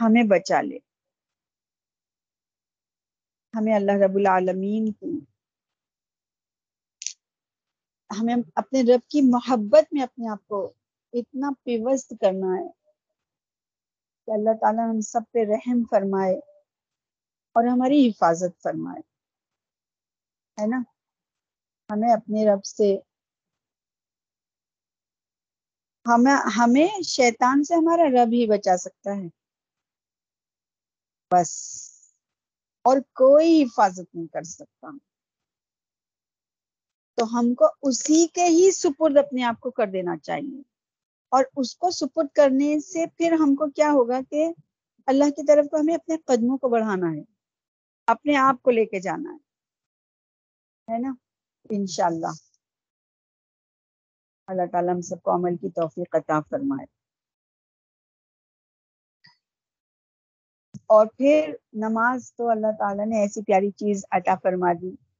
[0.00, 0.78] ہمیں بچا لے۔
[3.54, 5.31] ہمیں اللہ رب العالمین کی
[8.12, 10.60] ہمیں اپنے رب کی محبت میں اپنے آپ کو
[11.12, 12.68] اتنا پیوست کرنا ہے
[14.28, 16.34] کہ اللہ تعالیٰ ہم سب پہ رحم فرمائے
[17.56, 19.00] اور ہماری حفاظت فرمائے،
[20.58, 20.82] ہے نا؟
[21.90, 22.90] ہمیں اپنے رب سے،
[26.06, 29.26] ہمیں ہمیں شیطان سے ہمارا رب ہی بچا سکتا ہے،
[31.30, 31.52] بس،
[32.84, 34.88] اور کوئی حفاظت نہیں کر سکتا۔
[37.22, 40.62] تو ہم کو اسی کے ہی سپرد اپنے آپ کو کر دینا چاہیے۔
[41.28, 44.52] اور اس کو سپرد کرنے سے پھر ہم کو کیا ہوگا کہ
[45.06, 47.22] اللہ کی طرف کو ہمیں اپنے قدموں کو بڑھانا ہے،
[48.06, 49.36] اپنے آپ کو لے کے جانا ہے۔
[50.92, 51.14] ہے نا؟
[51.70, 52.26] انشاءاللہ۔
[54.46, 56.86] اللہ تعالیٰ ہم سب کو عمل کی توفیق عطا فرمائے۔
[60.86, 65.11] اور پھر نماز تو اللہ تعالیٰ نے ایسی پیاری چیز عطا فرما دی۔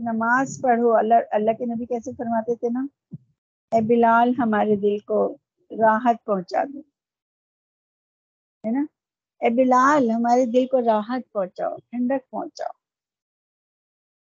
[0.00, 2.86] نماز پڑھو، اللہ اللہ کے نبی کیسے فرماتے تھے نا؟
[3.72, 5.36] اے بلال، ہمارے دل کو
[5.70, 6.78] راحت پہنچا دو۔
[8.66, 8.80] ہے نا؟
[9.40, 12.78] اے بلال، ہمارے دل کو راحت پہنچاؤ، ٹھنڈک پہنچاؤ۔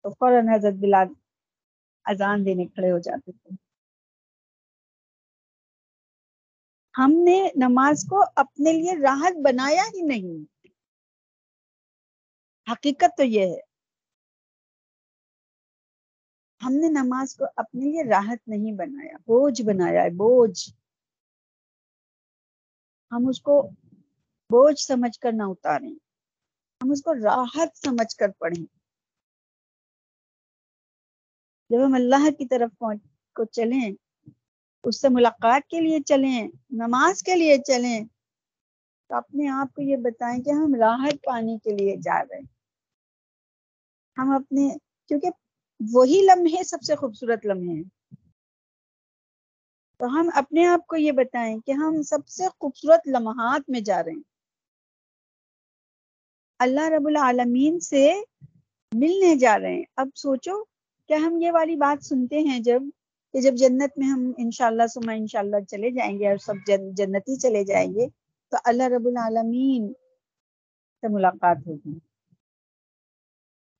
[0.02, 1.06] تو فوراً حضرت بلال
[2.04, 3.56] اذان دینے کھڑے ہو جاتے تھے۔
[6.98, 10.44] ہم نے نماز کو اپنے لیے راحت بنایا ہی نہیں۔
[12.72, 13.71] حقیقت تو یہ ہے۔
[16.64, 20.70] ہم نے نماز کو اپنے لیے راحت نہیں بنایا، بوجھ بنایا ہے، بوجھ۔
[23.12, 23.70] ہم اس کو
[24.50, 25.94] بوجھ سمجھ کر نہ اتاریں،
[26.82, 28.66] ہم اس کو راحت سمجھ کر پڑھیں۔
[31.70, 32.82] جب ہم اللہ کی طرف
[33.34, 33.92] کو چلیں،
[34.84, 38.04] اس سے ملاقات کے لیے چلیں، نماز کے لیے چلیں،
[39.08, 42.46] تو اپنے آپ کو یہ بتائیں کہ ہم راحت پانے کے لیے جا رہے ہیں۔
[44.18, 44.68] ہم اپنے،
[45.08, 45.28] کیونکہ
[45.90, 48.16] وہی لمحے سب سے خوبصورت لمحے ہیں۔
[49.98, 54.02] تو ہم اپنے آپ کو یہ بتائیں کہ ہم سب سے خوبصورت لمحات میں جا
[54.04, 54.22] رہے ہیں۔
[56.58, 58.14] اللہ رب العالمین سے
[58.94, 60.64] ملنے جا رہے ہیں۔ اب سوچو،
[61.08, 65.64] کیا ہم یہ والی بات سنتے ہیں جبکہ جب جنت میں ہم انشاءاللہ سما انشاءاللہ
[65.68, 66.54] چلے جائیں گے اور سب
[66.96, 68.08] جنتی چلے جائیں گے،
[68.48, 69.92] تو اللہ رب العالمین
[71.00, 71.98] سے ملاقات ہوگی۔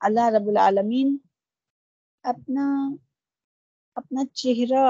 [0.01, 1.17] اللہ رب العالمین
[2.25, 2.67] اپنا
[3.97, 4.85] اپنا چہرہ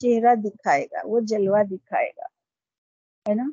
[0.00, 2.26] چہرہ دکھائے گا، وہ جلوہ دکھائے گا،
[3.26, 3.44] ہے نا؟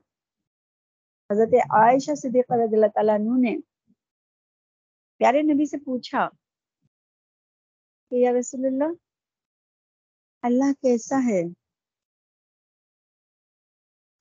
[1.30, 3.56] حضرت عائشہ صدیقہ رضی اللہ تعالیٰ عنہ نے
[5.22, 6.28] پیارے نبی سے پوچھا
[8.12, 8.93] کہ یا رسول اللہ
[10.43, 11.41] اللہ کیسا ہے؟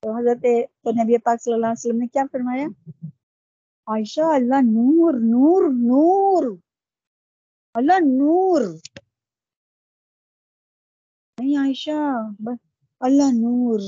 [0.03, 0.45] تو حضرت،
[0.83, 2.67] تو نبی پاک صلی اللہ علیہ وسلم نے کیا فرمایا؟
[3.87, 6.55] عائشہ، اللہ نور نور نور
[7.75, 8.61] اللہ نور
[11.37, 12.01] نہیں عائشہ
[13.01, 13.79] اللہ نور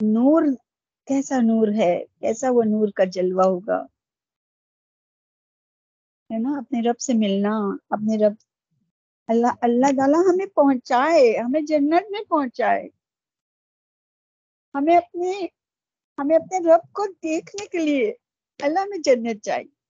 [0.00, 0.42] نور
[1.08, 3.78] کیسا نور ہے کیسا وہ نور کا جلوہ ہوگا
[6.30, 7.54] ہے نا اپنے رب سے ملنا
[7.90, 8.34] اپنے رب
[9.28, 12.88] اللہ اللہ تعالیٰ ہمیں پہنچائے ہمیں جنت میں پہنچائے
[14.74, 15.32] ہمیں اپنے
[16.20, 18.14] ہمیں اپنے رب کو دیکھنے کے لیے
[18.58, 19.80] اللہ میں جنت چاہیے۔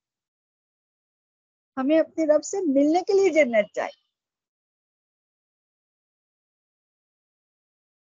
[1.77, 4.01] ہمیں اپنے رب سے ملنے کے لیے جنت چاہیے۔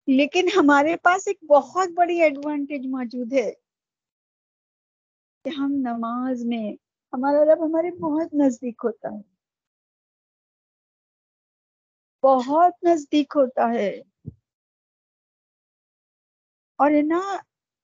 [0.08, 3.52] لیکن ہمارے پاس ایک بہت بڑی ایڈوانٹیج موجود ہے
[5.44, 6.74] کہ ہم نماز میں،
[7.14, 9.40] ہمارا رب ہمارے بہت نزدیک ہوتا ہے۔
[12.24, 14.02] بہت نزدیک ہوتا ہے۔
[16.76, 17.38] اور نا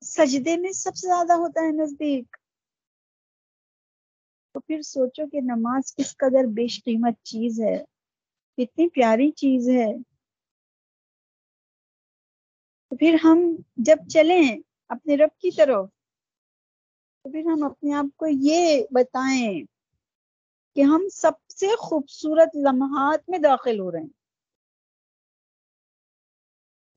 [0.05, 2.37] سجدے میں سب سے زیادہ ہوتا ہے نزدیک۔
[4.53, 7.83] تو پھر سوچو کہ نماز کس قدر بیش قیمت چیز ہے،
[8.57, 9.93] کتنی پیاری چیز ہے۔
[12.89, 14.57] تو پھر ہم جب چلیں
[14.89, 15.89] اپنے رب کی طرف،
[17.23, 19.63] تو پھر ہم اپنے آپ کو یہ بتائیں
[20.75, 24.07] کہ ہم سب سے خوبصورت لمحات میں داخل ہو رہے ہیں۔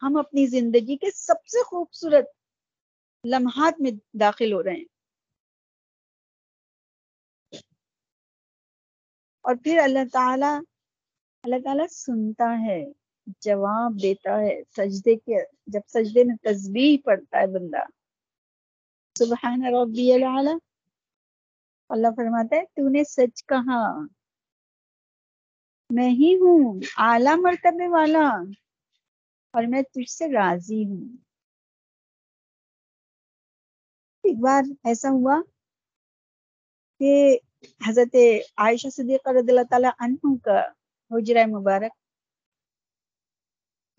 [0.03, 2.38] ہم اپنی زندگی کے سب سے خوبصورت
[3.24, 4.85] لمحات میں داخل ہو رہے ہیں۔
[9.40, 10.61] اور پھر اللہ تعالی،
[11.42, 12.85] اللہ تعالیٰ سنتا ہے،
[13.26, 17.81] جواب دیتا ہے سجدے کے، جب سجدے میں تسبیح پڑتا ہے بندہ۔
[19.18, 20.59] سبحان ربی العالی۔
[21.88, 23.98] اللہ فرماتا ہے، تو نے سچ کہا۔
[25.90, 28.42] میں ہی ہوں، اعلی مرتبے والا۔
[29.50, 31.28] اور میں تجھ سے راضی ہوں۔
[34.29, 35.37] ایک بار ایسا ہوا
[37.01, 37.12] کہ
[37.81, 38.14] حضرت
[38.59, 40.59] عائشہ صدیقہ رضی اللہ تعالیٰ عنہ کا
[41.11, 41.93] حجرہ مبارک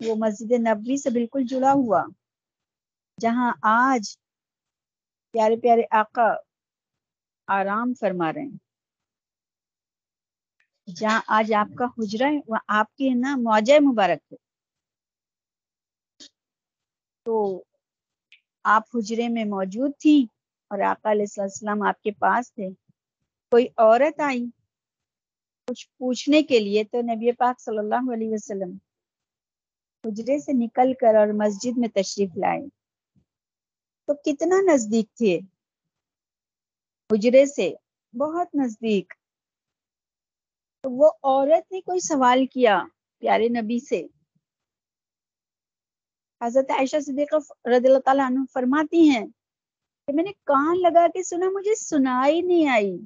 [0.00, 2.02] وہ مسجد نبوی سے بالکل جڑا ہوا،
[3.18, 4.02] جہاں آج
[5.34, 6.28] پیارے پیارے آقا
[7.48, 8.58] آرام فرما رہے ہیں۔
[10.88, 14.36] جہاں آج آپ کا حجرہ ہے، وہ آپ کی نا موجہ مبارک ہے۔
[17.26, 17.34] تو
[18.64, 20.26] آپ حجرے میں موجود تھی
[20.70, 22.68] اور آقا علیہ السلام آپ کے پاس تھے۔
[23.50, 24.46] کوئی عورت آئی؟
[25.68, 28.76] کچھ پوچھنے کے لیے تو نبی پاک صلی اللہ علیہ وسلم
[30.04, 32.66] حجرے سے نکل کر اور مسجد میں تشریف لائے۔
[34.06, 35.38] تو کتنا نزدیک تھے؟
[37.10, 37.74] حجرے سے
[38.18, 39.14] بہت نزدیک۔
[40.80, 42.82] تو وہ عورت نے کوئی سوال کیا
[43.18, 44.06] پیارے نبی سے؟
[46.42, 47.36] حضرت عائشہ صدیقہ
[47.68, 49.26] رضی اللہ تعالیٰ عنہ فرماتی ہیں
[50.06, 52.96] کہ میں نے کان لگا کے سنا، مجھے سنائی نہیں آئی۔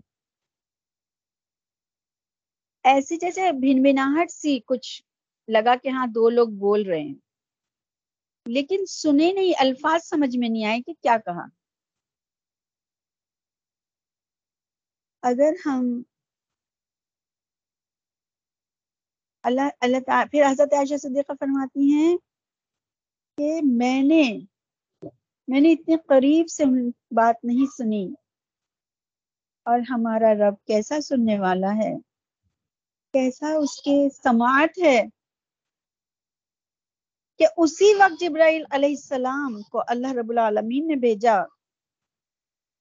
[2.85, 5.03] ایسی جیسے بھن بھناہٹ سی کچھ
[5.49, 7.15] لگا کہ ہاں دو لوگ بول رہے ہیں۔
[8.47, 11.45] لیکن سنے نہیں، الفاظ سمجھ میں نہیں آئے کہ کیا کہا۔
[15.23, 16.03] اگر ہم
[19.43, 22.17] اللہ اللہ تعالیٰ، پھر حضرت عائشہ صدیقہ فرماتی ہیں
[23.39, 24.39] کہ میں نے
[25.49, 26.65] میں نے اتنے قریب سے
[27.11, 28.15] بات نہیں سنی
[29.65, 31.97] اور ہمارا رب کیسا سننے والا ہے؟
[33.13, 35.03] کیسا اس کے سماعت ہے؟
[37.39, 41.35] کہ اسی وقت جبرائیل علیہ السلام کو اللہ رب العالمین نے بھیجا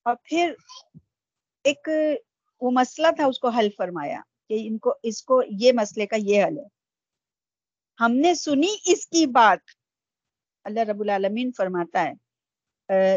[0.04, 0.54] اور پھر
[1.64, 1.90] ایک
[2.62, 6.16] وہ مسئلہ تھا اس کو حل فرمایا کہ ان کو اس کو یہ مسئلے کا
[6.20, 6.68] یہ حل ہے۔
[8.00, 9.60] ہم نے سنی اس کی بات
[10.64, 12.14] اللہ رب العالمین فرماتا ہے۔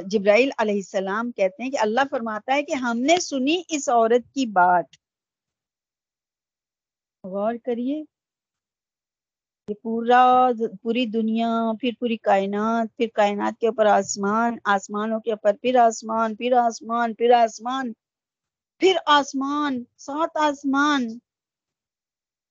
[0.06, 4.34] جبرائیل علیہ السلام کہتے ہیں کہ اللہ فرماتا ہے کہ ہم نے سنی اس عورت
[4.34, 4.84] کی بات۔
[7.24, 8.04] غور کریے۔
[9.68, 10.48] یہ پورا
[10.82, 11.48] پوری دنیا،
[11.80, 17.14] پھر پوری کائنات، پھر کائنات کے اوپر آسمان، آسمانوں کے اوپر پھر آسمان پھر آسمان
[17.14, 17.92] پھر آسمان
[18.78, 21.06] پھر آسمان، سات آسمان۔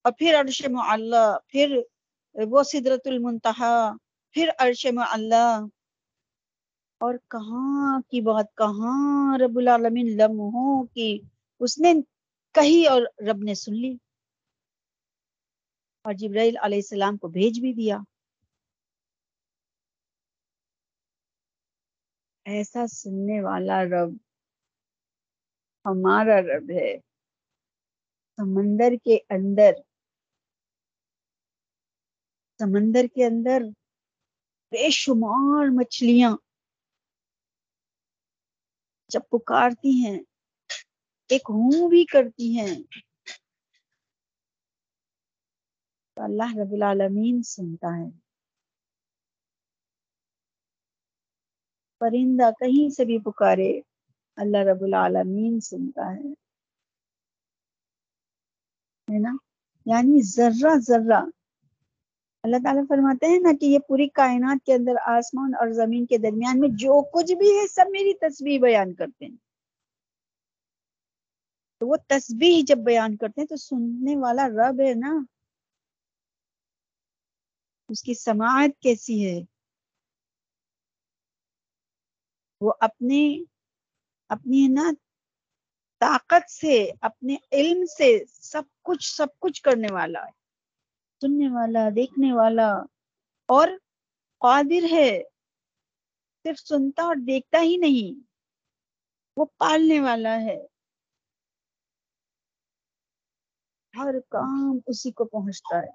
[0.03, 1.79] اور پھر عرش معلّہ پھر
[2.33, 3.91] وہ سدرت المنتہا۔
[4.35, 5.59] پھر عرش معلّہ
[6.97, 11.19] اور کہاں کی بات، کہاں رب العالمین لمحوں کی
[11.59, 11.93] اس نے
[12.51, 13.95] کہی اور رب نے سن لی۔
[16.01, 17.97] اور جبرائیل علیہ السلام کو بھیج بھی دیا۔
[22.45, 24.13] ایسا سننے والا رب
[25.85, 26.97] ہمارا رب ہے۔
[28.37, 29.71] سمندر کے اندر،
[32.59, 33.61] سمندر کے اندر
[34.71, 36.37] بے شمار مچھلیاں
[39.07, 40.19] جب پکارتی ہیں،
[41.29, 42.75] ایک ہوں بھی کرتی ہیں۔
[46.13, 48.19] تو اللہ رب العالمین سنتا ہے۔
[51.99, 53.81] پرندہ کہیں سے بھی پکارے،
[54.35, 56.45] اللہ رب العالمین سنتا ہے
[59.19, 59.37] نا؟
[59.85, 61.44] یعنی ذرہ ذرہ
[62.45, 66.17] اللہ تعالیٰ فرماتے ہیں نا کہ یہ پوری کائنات کے اندر آسمان اور زمین کے
[66.17, 69.37] درمیان میں جو کچھ بھی ہے سب میری تسبیح بیان کرتے ہیں۔
[71.79, 75.23] تو وہ تسبیح جب بیان کرتے ہیں تو سننے والا رب ہے نا۔
[77.89, 79.41] اس کی سماعت کیسی ہے؟
[82.61, 83.43] وہ اپنے،
[84.29, 84.91] اپنی نا
[85.99, 90.34] طاقت سے، اپنے علم سے سب کچھ سب کچھ کرنے والا ہے۔
[91.25, 92.71] سننے والا، دیکھنے والا۔
[93.45, 93.67] اور
[94.37, 95.23] قادر ہے،
[96.43, 98.27] صرف سنتا اور دیکھتا ہی نہیں،
[99.37, 100.57] وہ پالنے والا ہے۔
[103.97, 105.89] ہر کام اسی کو پہنچتا ہے۔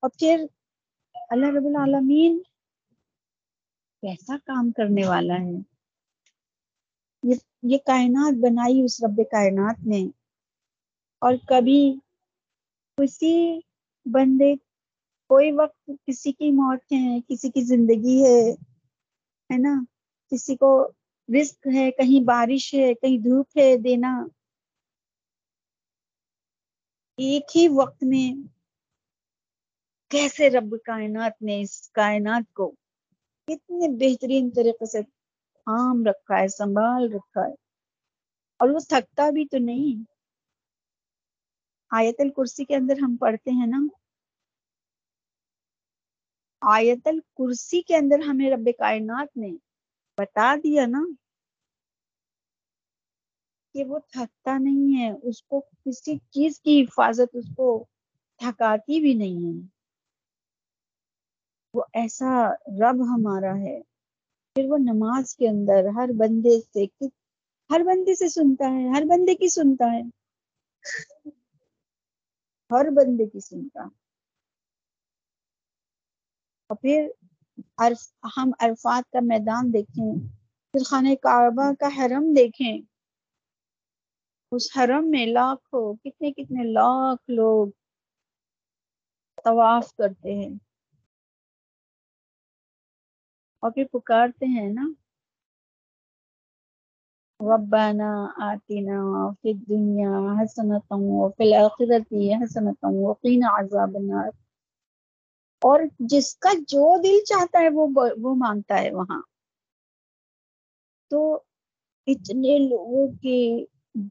[0.00, 0.44] اور پھر
[1.30, 2.42] اللہ رب العالمین
[4.02, 5.62] کیسا کام کرنے والا ہے۔
[7.22, 10.10] یہ یہ کائنات بنائی اس رب کائنات نے۔
[11.18, 11.98] اور کبھی
[12.96, 13.60] کسی
[14.06, 14.54] بندے
[15.28, 18.52] کوئی وقت کسی کی موت ہے، کسی کی زندگی ہے
[19.52, 19.84] ہے نا؟
[20.30, 20.92] کسی کو
[21.40, 24.26] رزق ہے، کہیں بارش ہے، کہیں دھوپ ہے دینا۔
[27.16, 28.48] ایک ہی وقت میں
[30.10, 32.70] کیسے رب کائنات نے اس کائنات کو
[33.46, 35.02] کتنے بہترین طریقے سے
[35.54, 37.52] تھام رکھا ہے، سنبھال رکھا ہے؟
[38.58, 40.11] اور وہ تھکتا بھی تو نہیں۔
[41.92, 43.86] آیت الکرسی کے اندر ہم پڑھتے ہیں نا۔
[46.62, 49.50] آیت الکرسی کے اندر ہمیں رب کائنات نے
[50.18, 51.02] بتا دیا نا
[53.74, 57.68] کہ وہ تھکتا نہیں ہے، اس کو کسی چیز کی حفاظت، اس کو
[58.40, 59.60] تھکاتی بھی نہیں ہے۔
[61.74, 62.32] وہ ایسا
[62.80, 63.80] رب ہمارا ہے۔
[64.56, 66.84] پھر وہ نماز کے اندر ہر بندے سے
[67.70, 70.02] ہر بندے سے سنتا ہے، ہر بندے کی سنتا ہے۔
[72.72, 73.82] ہر بندے کی سنتا
[76.66, 77.08] اور پھر
[77.78, 80.28] عرف، ہم عرفات کا میدان دیکھیں،
[80.72, 82.78] پھر خانہ کعبہ کا حرم دیکھیں۔
[84.52, 87.68] اس حرم میں لاکھوں، کتنے کتنے لاکھ لوگ
[89.44, 90.54] طواف کرتے ہیں۔
[93.60, 95.01] اور پھر پکارتے ہیں نا۔
[97.50, 104.28] ربنا آتنا فی الدنیا حسنتا وفی الاخرتی حسنتا وقینا عذاب النار۔
[105.62, 107.86] اور جس کا جو دل چاہتا ہے وہ
[108.22, 109.22] وہ مانگتا ہے وہاں۔
[111.10, 111.40] تو
[112.06, 113.64] اتنے لوگوں کے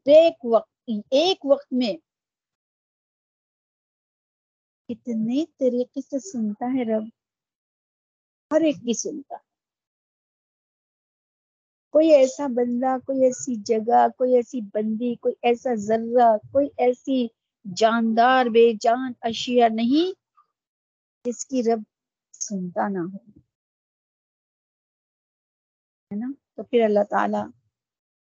[0.06, 1.94] ایک وقت ایک وقت میں
[4.90, 7.04] کتنے طریقے سے سنتا ہے رب۔
[8.52, 9.36] ہر ایک کی سنتا۔
[11.94, 17.28] کوئی ایسا بندہ، کوئی ایسی جگہ، کوئی ایسی بندی، کوئی ایسا ذرہ، کوئی ایسی
[17.66, 20.14] جاندار، بے جان، اشیاء نہیں
[21.26, 21.82] جس کی رب
[22.40, 23.18] سنتا نہ ہو،
[26.12, 27.42] ہے نا؟ تو پھر اللہ تعالی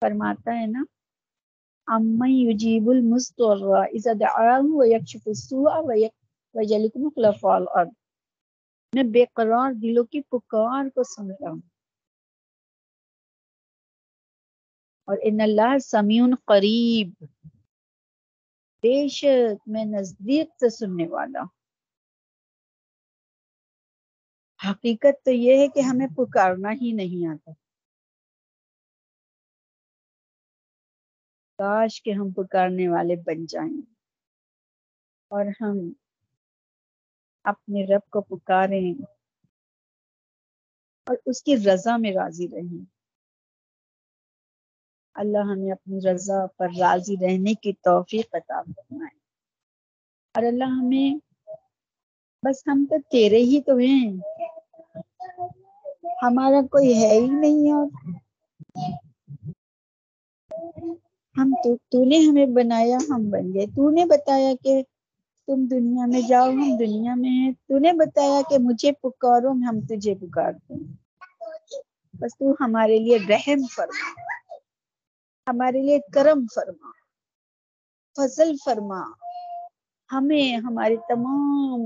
[0.01, 0.83] فرماتا ہے نا
[1.87, 7.91] اما یجیب المستر اذا دعاه ويكشف السوء ويجعلكم خلفاء الارض
[8.93, 11.61] میں بے قرار دلوں کی پکار کو سن رہا ہوں۔
[15.05, 17.13] اور ان اللہ سمیع قریب۔
[18.83, 21.63] بے شک میں نزدیک سے سننے والا ہوں۔
[24.69, 27.51] حقیقت تو یہ ہے کہ ہمیں پکارنا ہی نہیں آتا۔
[31.57, 33.81] کاش کہ ہم پکارنے والے بن جائیں۔
[35.27, 35.93] اور ہم
[37.43, 39.05] اپنے رب کو پکاریں۔
[41.05, 42.92] اور اس کی رضا میں راضی رہیں۔
[45.13, 49.17] اللہ ہمیں اپنی رضا پر راضی رہنے کی توفیق عطا فرمائے۔
[50.35, 51.15] اور اللہ ہمیں
[52.43, 54.11] بس ہم تو تیرے ہی تو ہیں۔
[56.23, 57.87] ہمارا کوئی ہے ہی نہیں اور
[61.37, 64.83] ہم تو تو نے ہمیں بنایا، ہم بن گئے۔ تو نے بتایا کہ
[65.47, 69.79] تم دنیا میں جاؤ، ہم دنیا میں ہیں۔ تو نے بتایا کہ مجھے پکارو، ہم
[69.89, 70.93] تجھے پکارتے ہیں۔
[72.13, 74.11] بس تو ہمارے لیے رحم فرما۔
[75.47, 76.91] ہمارے لیے کرم فرما،
[78.15, 79.01] فضل فرما۔
[80.11, 81.81] ہمیں ہمارے تمام،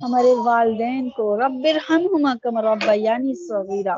[0.00, 3.96] ہمارے والدین کو رب ارحمہما کما ربیانی صغیرہ۔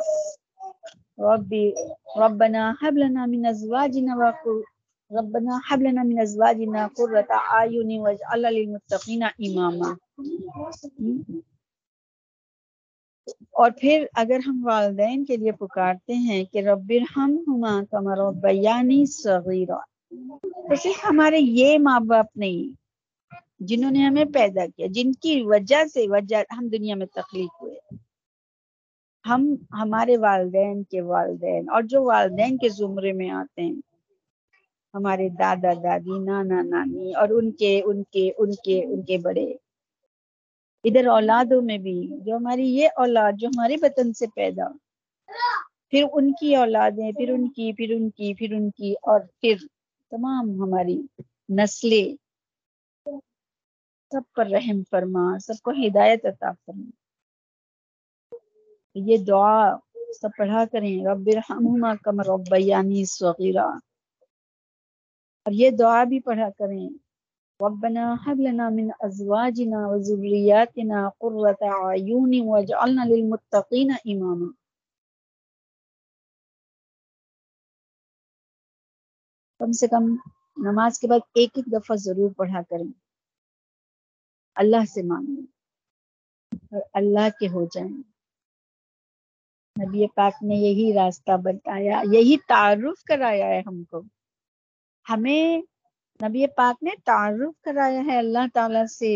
[1.19, 1.73] ربی،
[2.21, 4.59] ربنا حب لنا من ازواجنا وقر،
[5.11, 9.91] ربنا حب لنا من ازواجنا قرۃ اعین واجعلنا للمتقین اماما۔
[13.51, 19.79] اور پھر اگر ہم والدین کے لیے پکارتے ہیں کہ رب ارحمہما کما ربیانی صغیرہ
[20.69, 22.73] تو صرف ہمارے یہ ماں باپ نہیں،
[23.61, 27.79] جنہوں نے ہمیں پیدا کیا، جن کی وجہ سے وجہ ہم دنیا میں تخلیق ہوئے۔
[29.25, 33.81] ہم، ہمارے والدین کے والدین اور جو والدین کے زمرے میں آتے ہیں،
[34.95, 39.55] ہمارے دادا دادی، نانا نانی اور ان کے ان کے ان کے ان کے بڑے۔
[40.85, 44.65] ادھر اولادوں میں بھی، جو ہماری یہ اولاد، جو ہمارے وطن سے پیدا،
[45.89, 49.55] پھر ان کی اولادیں، پھر ان کی، پھر ان کی، پھر ان کی، اور پھر
[50.11, 51.03] تمام ہماری
[51.49, 52.17] نسلیں۔
[54.13, 56.91] سب پر رحم فرما، سب کو ہدایت عطا فرما۔
[58.95, 59.77] یہ دعا
[60.21, 63.67] سب پڑھا کریں۔ رب ارحمہما کما ربیانی صغیرہ
[65.47, 66.89] اور یہ دعا بھی پڑھا کریں۔
[67.61, 74.53] ربنا هب لنا من ازواجنا وذرياتنا قرة اعين واجعلنا للمتقين اماما
[79.59, 80.05] کم سے کم
[80.57, 82.93] نماز کے بعد ایک ایک دفعہ ضرور پڑھا کریں۔
[84.55, 85.47] اللہ سے مانگیں
[86.73, 88.03] اور اللہ کے ہو جائیں۔
[89.81, 94.03] نبی پاک نے یہی راستہ بتایا، یہی تعارف کرایا ہے ہم کو۔
[95.09, 95.70] ہمیں
[96.21, 99.13] نبی پاک نے تعارف کرایا ہے اللہ تعالی سے۔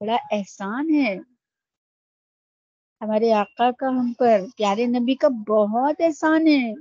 [0.00, 1.14] بڑا احسان ہے۔
[3.00, 6.72] ہمارے آقا کا ہم پر، پیارے نبی کا بہت احسان ہے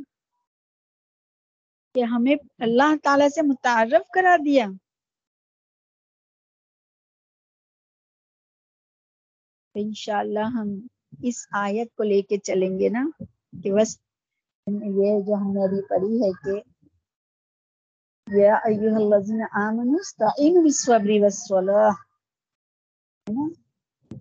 [1.96, 4.66] کہ ہمیں اللہ تعالی سے متعارف کرا دیا۔
[9.76, 10.70] انشاءاللہ ہم
[11.24, 13.04] اس آیت کو لے کے چلیں گے نا
[13.64, 13.98] کہ بس
[14.68, 16.60] یہ جو ہم نے ابھی پڑھی ہے کہ
[18.28, 21.92] یا ایوہ الذین آمنوا استعینوا بالصبر والصلاۃ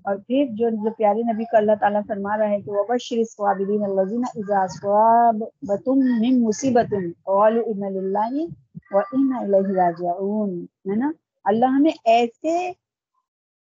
[0.04, 3.84] اور پھر جو جو پیارے نبی کو اللہ تعالیٰ فرما رہا ہے کہ وبشر الصابرین
[3.84, 8.46] الذین اذا اصابتهم من مصیبت قالوا ان للہ
[8.92, 10.66] وانا الیہ راجعون.
[10.90, 11.12] ہے نا؟
[11.44, 12.72] اللہ ہمیں ایسے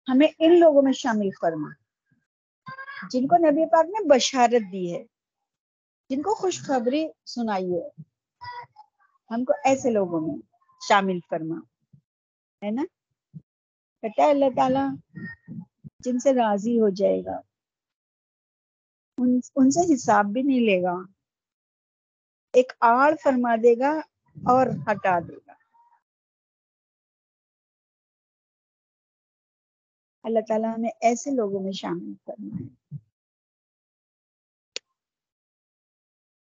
[0.08, 1.68] ہمیں ان لوگوں میں شامل فرما۔
[3.10, 5.04] جن کو نبی پاک نے بشارت دی ہے،
[6.10, 8.13] جن کو خوشخبری سنائی ہے۔
[9.30, 10.36] ہم کو ایسے لوگوں میں
[10.82, 11.56] شامل فرما
[12.62, 12.84] ہے نا؟
[14.02, 14.84] کہتا ہے اللہ تعالی
[15.98, 17.36] جن سے راضی ہو جائے گا
[19.18, 20.94] ان, ان سے حساب بھی نہیں لے گا
[22.54, 23.92] ایک آڑ فرما دے گا
[24.36, 25.52] اور ہٹا دے گا۔
[30.24, 32.68] اللہ تعالیٰ نے ایسے لوگوں میں شامل کرنا ہے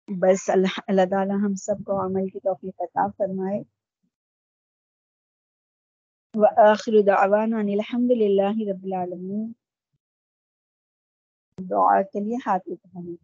[0.09, 3.61] بس اللہ اللہ تعالیٰ ہم سب کو عمل کی توفیق عطا فرمائے۔
[6.35, 9.53] وآخر دعوانا ان الحمد للہ رب العالمین۔
[11.59, 13.17] دعا کے لیے ہاتھ اٹھائیں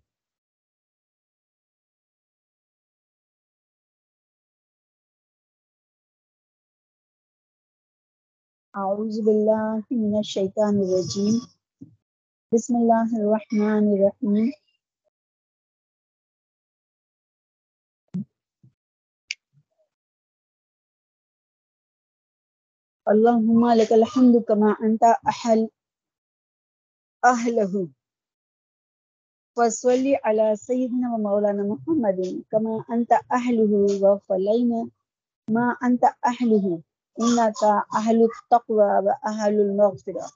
[8.74, 11.39] اعوذ باللہ من الشیطان الرجیم۔
[12.53, 14.51] بسم اللہ الرحمن الرحیم۔
[23.09, 25.68] اللهم لك الحمد كما انت احل
[27.24, 27.88] اهله
[29.57, 33.72] فصلي على سيدنا ومولانا محمد كما انت اهله
[34.03, 34.88] وفلينا
[35.50, 36.80] ما انت اهله
[37.20, 37.62] انك
[37.94, 40.26] اهل التقوى واهل المغفره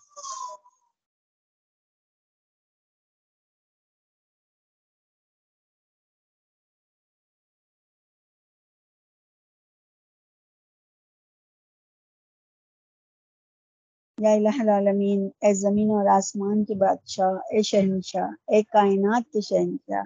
[14.27, 20.03] یا الہ العالمین، اے زمین اور آسمان کے بادشاہ، اے شہنشاہ، اے کائنات کے شہنشاہ،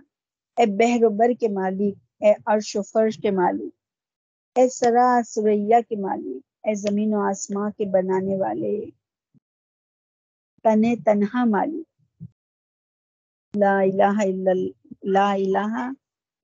[0.58, 3.72] اے بحر و بر کے مالک، اے عرش و فرش کے مالک،
[4.56, 8.74] اے سرا سریا کے مالک، اے زمین و آسمان کے بنانے والے
[10.64, 11.86] تن تنہا مالک۔
[13.54, 14.52] لا الہ الا
[15.14, 15.72] لا الہ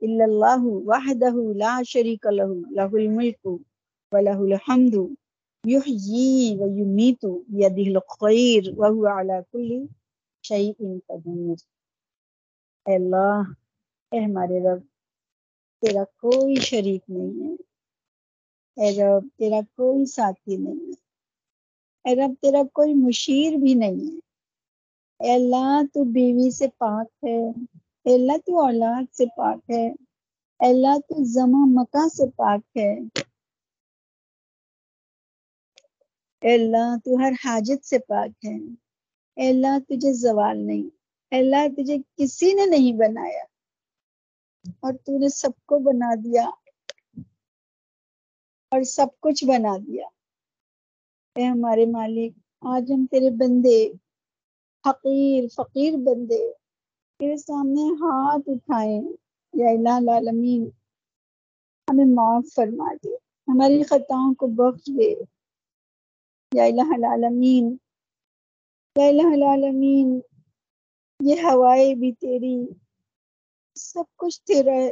[0.02, 4.94] الا اللہ وحدہ لا شریک لہ لہ الملک و الحمد
[5.66, 9.86] یحیی و یمیت بیدہ الخیر وہو علی کل
[10.42, 10.72] شیء
[11.06, 11.58] قدیر
[12.86, 13.42] اے اللہ،
[14.12, 14.80] اے ہمارے رب،
[15.80, 17.54] تیرا کوئی شریک نہیں ہے۔
[18.76, 21.06] اے رب، تیرا کوئی ساتھی نہیں ہے۔
[22.04, 24.18] اے رب، تیرا کوئی مشیر بھی نہیں ہے۔
[25.20, 27.48] اے اللہ، تو بیوی سے پاک ہے۔
[28.04, 29.86] اے اللہ، تو اولاد سے پاک ہے۔
[30.60, 32.98] اے اللہ، تو زمہ مکہ سے پاک ہے۔
[36.40, 38.56] اے اللہ تو ہر حاجت سے پاک ہے۔
[39.36, 40.86] اے اللہ تجھے زوال نہیں
[41.30, 43.44] اے اللہ تجھے کسی نے نہیں بنایا۔
[44.80, 46.50] اور تو نے سب کو بنا دیا۔
[48.70, 50.06] اور سب کچھ بنا دیا۔
[51.34, 53.92] اے ہمارے مالک، آج ہم تیرے بندے،
[54.90, 56.52] حقیر، فقیر بندے،
[57.18, 59.00] تیرے سامنے ہاتھ اٹھائے
[59.52, 60.70] یا الہ العالمین،
[61.90, 63.14] ہمیں معاف فرما دے۔
[63.48, 65.35] ہماری خطاؤں کو بخش دے۔
[66.54, 67.76] یا الہ العالمین،
[68.98, 70.20] یا الہ العالمین،
[71.20, 72.66] یہ ہوائیں بھی تیری،
[73.74, 74.90] سب کچھ تیرا ہے۔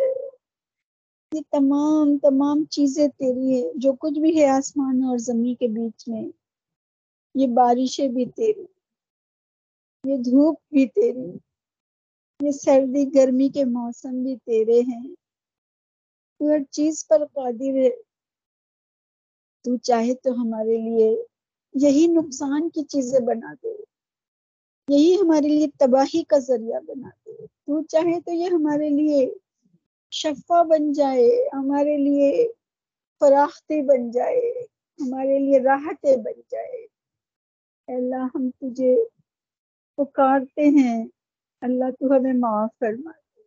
[1.33, 6.09] یہ تمام تمام چیزیں تیری ہے جو کچھ بھی ہے آسمان اور زمین کے بیچ
[6.09, 6.23] میں،
[7.35, 8.67] یہ بارشیں بھی تیری،
[10.05, 11.39] یہ دھوپ بھی تیری،
[12.41, 15.15] یہ سردی، گرمی کے موسم بھی تیرے ہیں۔
[16.39, 17.91] تو ہر چیز پر قادر ہے۔
[19.63, 21.34] تو چاہے تو ہمارے لیے
[21.75, 23.85] یہی نقصان کی چیزیں بنا دے
[24.89, 29.35] یہی ہمارے لیے تباہی کا ذریعہ بنا دے تو چاہے تو یہ ہمارے لیے
[30.11, 32.49] شفا بن جائے، ہمارے لیے
[33.21, 34.41] فراختی بن جائے،
[35.01, 36.87] ہمارے لیے راحتیں بن جائے۔
[37.89, 38.97] اللہ، ہم تجھے
[39.97, 41.07] پکارتے ہیں۔
[41.61, 43.43] اللہ تو ہمیں معاف فرما دے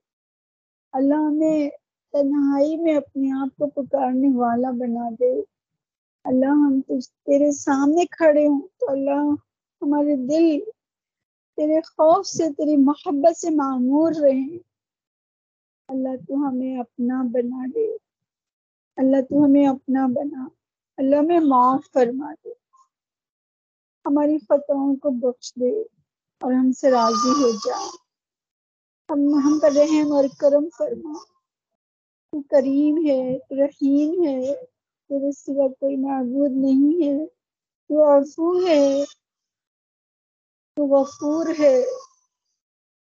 [0.92, 1.70] اللہ ہمیں
[2.12, 5.57] تنہائی میں اپنے آپ کو پکارنے والا بنا دے۔
[6.28, 9.34] اللہ ہم تجھ تیرے سامنے کھڑے ہوں۔ تو اللہ
[9.82, 10.72] ہمارے دل
[11.56, 14.58] تیرے خوف سے، تیری محبت سے معمور رہیں۔
[15.88, 17.96] اللہ تو ہمیں اپنا بنا دے۔
[18.98, 20.48] اللہ تو ہمیں اپنا بنا۔
[20.98, 22.50] اللہ میں معاف فرما دے۔
[24.06, 25.82] ہماری خطاؤں کو بخش دے
[26.40, 27.86] اور ہم سے راضی ہو جا۔
[29.10, 31.14] ہم ہم پر رحم اور کرم فرما۔
[32.32, 34.77] تو کریم ہے تو رحیم ہے۔
[35.10, 37.26] تیرے سوا کوئی معبود نہیں ہے
[37.90, 39.04] تو عفو ہے۔
[40.76, 41.84] تو غفور ہے۔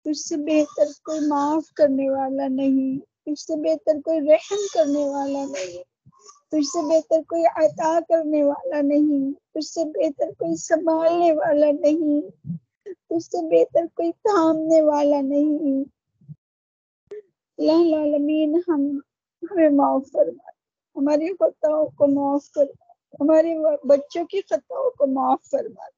[0.03, 5.45] تجھ سے بہتر کوئی معاف کرنے والا نہیں۔ تجھ سے بہتر کوئی رحم کرنے والا
[5.45, 5.83] نہیں۔
[6.51, 12.21] تجھ سے بہتر کوئی عطا کرنے والا نہیں۔ تجھ سے بہتر کوئی سنبھالنے والا نہیں۔
[13.09, 15.83] اس سے بہتر کوئی تھامنے والا نہیں۔
[17.57, 18.99] اللہ العالمین ہم
[19.51, 20.54] ہمیں معاف فرما
[20.95, 22.65] ہماری خطاؤں کو معاف کر
[23.19, 23.55] ہمارے
[23.87, 25.89] بچوں کی خطاؤں کو معاف فرما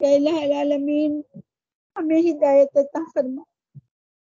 [0.00, 1.20] کہ اللہ العالمین،
[1.96, 3.42] ہمیں ہدایت عطا فرما۔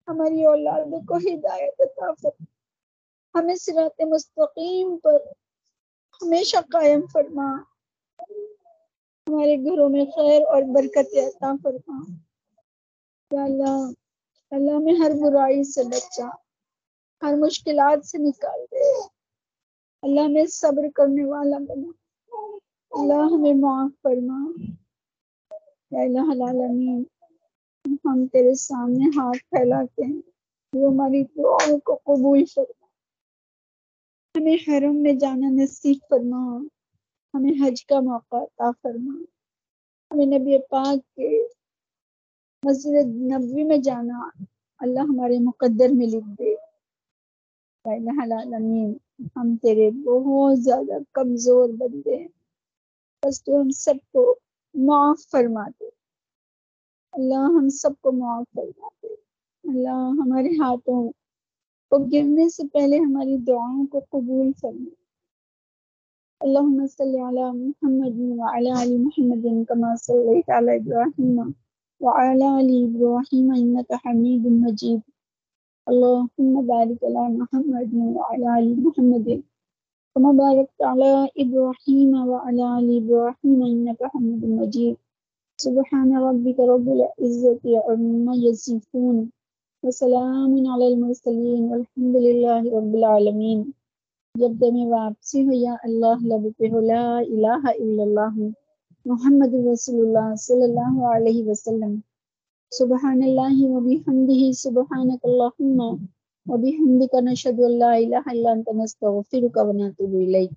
[0.08, 2.46] ہماری اولادوں کو ہدایت عطا فرما۔
[3.40, 5.18] ہمیں صراط مستقیم پر
[6.22, 7.58] ہمیشہ قائم فرما۔
[9.30, 12.04] ہمارے گھروں میں خیر اور برکت عطا فرما۔
[13.32, 13.90] یا اللہ
[14.52, 16.43] اللہ میں ہر برائی سے بچا۔
[17.22, 19.02] ہر مشکلات سے نکال دے۔
[20.02, 21.92] اللہ میں صبر کرنے والا بنا۔
[22.92, 24.52] اللہ ہمیں معاف فرما۔
[25.92, 27.04] یا اللہ العالمین،
[28.06, 30.22] ہم تیرے سامنے ہاتھ پھیلاتے ہیں۔
[30.74, 32.86] وہ ہماری دعاؤں کو قبول فرما۔
[34.38, 36.58] ہمیں حرم میں جانا نصیب فرما۔
[37.34, 39.14] ہمیں حج کا موقع عطا فرما۔
[40.12, 41.48] ہمیں نبی پاک کے
[42.64, 44.30] مسجد نبوی میں جانا
[44.78, 46.63] اللہ ہمارے مقدر میں لکھ دے۔
[47.86, 48.94] العالمین
[49.36, 52.28] ہم تیرے بہت زیادہ کمزور بندے ہیں۔
[53.24, 54.24] بس تو ہم سب کو
[54.76, 55.90] معاف فرما دے
[57.14, 59.14] اللہ ہم سب کو معاف فرما دے
[59.64, 61.02] اللہ ہمارے ہاتھوں
[61.92, 64.92] کو گرنے سے پہلے ہماری دعاؤں کو قبول فرما
[66.42, 71.38] اللهم صل على محمد وعلى ال محمد كما صليت على ابراهيم
[72.02, 75.02] وعلى ال ابراهيم انك حميد مجيد
[75.88, 79.42] اللهم بارك على محمد وعلى ال محمد.
[80.16, 84.96] كما باركت على ابراهيم وعلى ال ابراهيم انك حميد مجيد.
[85.58, 89.26] سبحان ربك رب العزه عما يصفون.
[89.84, 93.64] وسلام علی المرسلین والحمد للہ رب العالمین
[94.36, 98.40] جب دم واپسی ہو یا اللہ، لب پہ ہو، لا الہ الا اللہ،
[99.06, 101.96] محمد رسول اللہ صلی اللہ علیہ وسلم.
[102.78, 105.82] سبحان اللہ و بحمدہ، سبحانک اللہم
[106.46, 110.52] و بحمدک، نشہد ان لا الہ الا انت، نستغفرک و نتوب الیک۔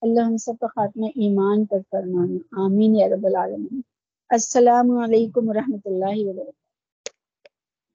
[0.00, 3.80] اللہ ہم سب کا خاتمہ ایمان پر فرمانا، آمین یا رب العالمین۔
[4.28, 6.61] السلام علیکم ورحمۃ اللہ وبرکاتہ۔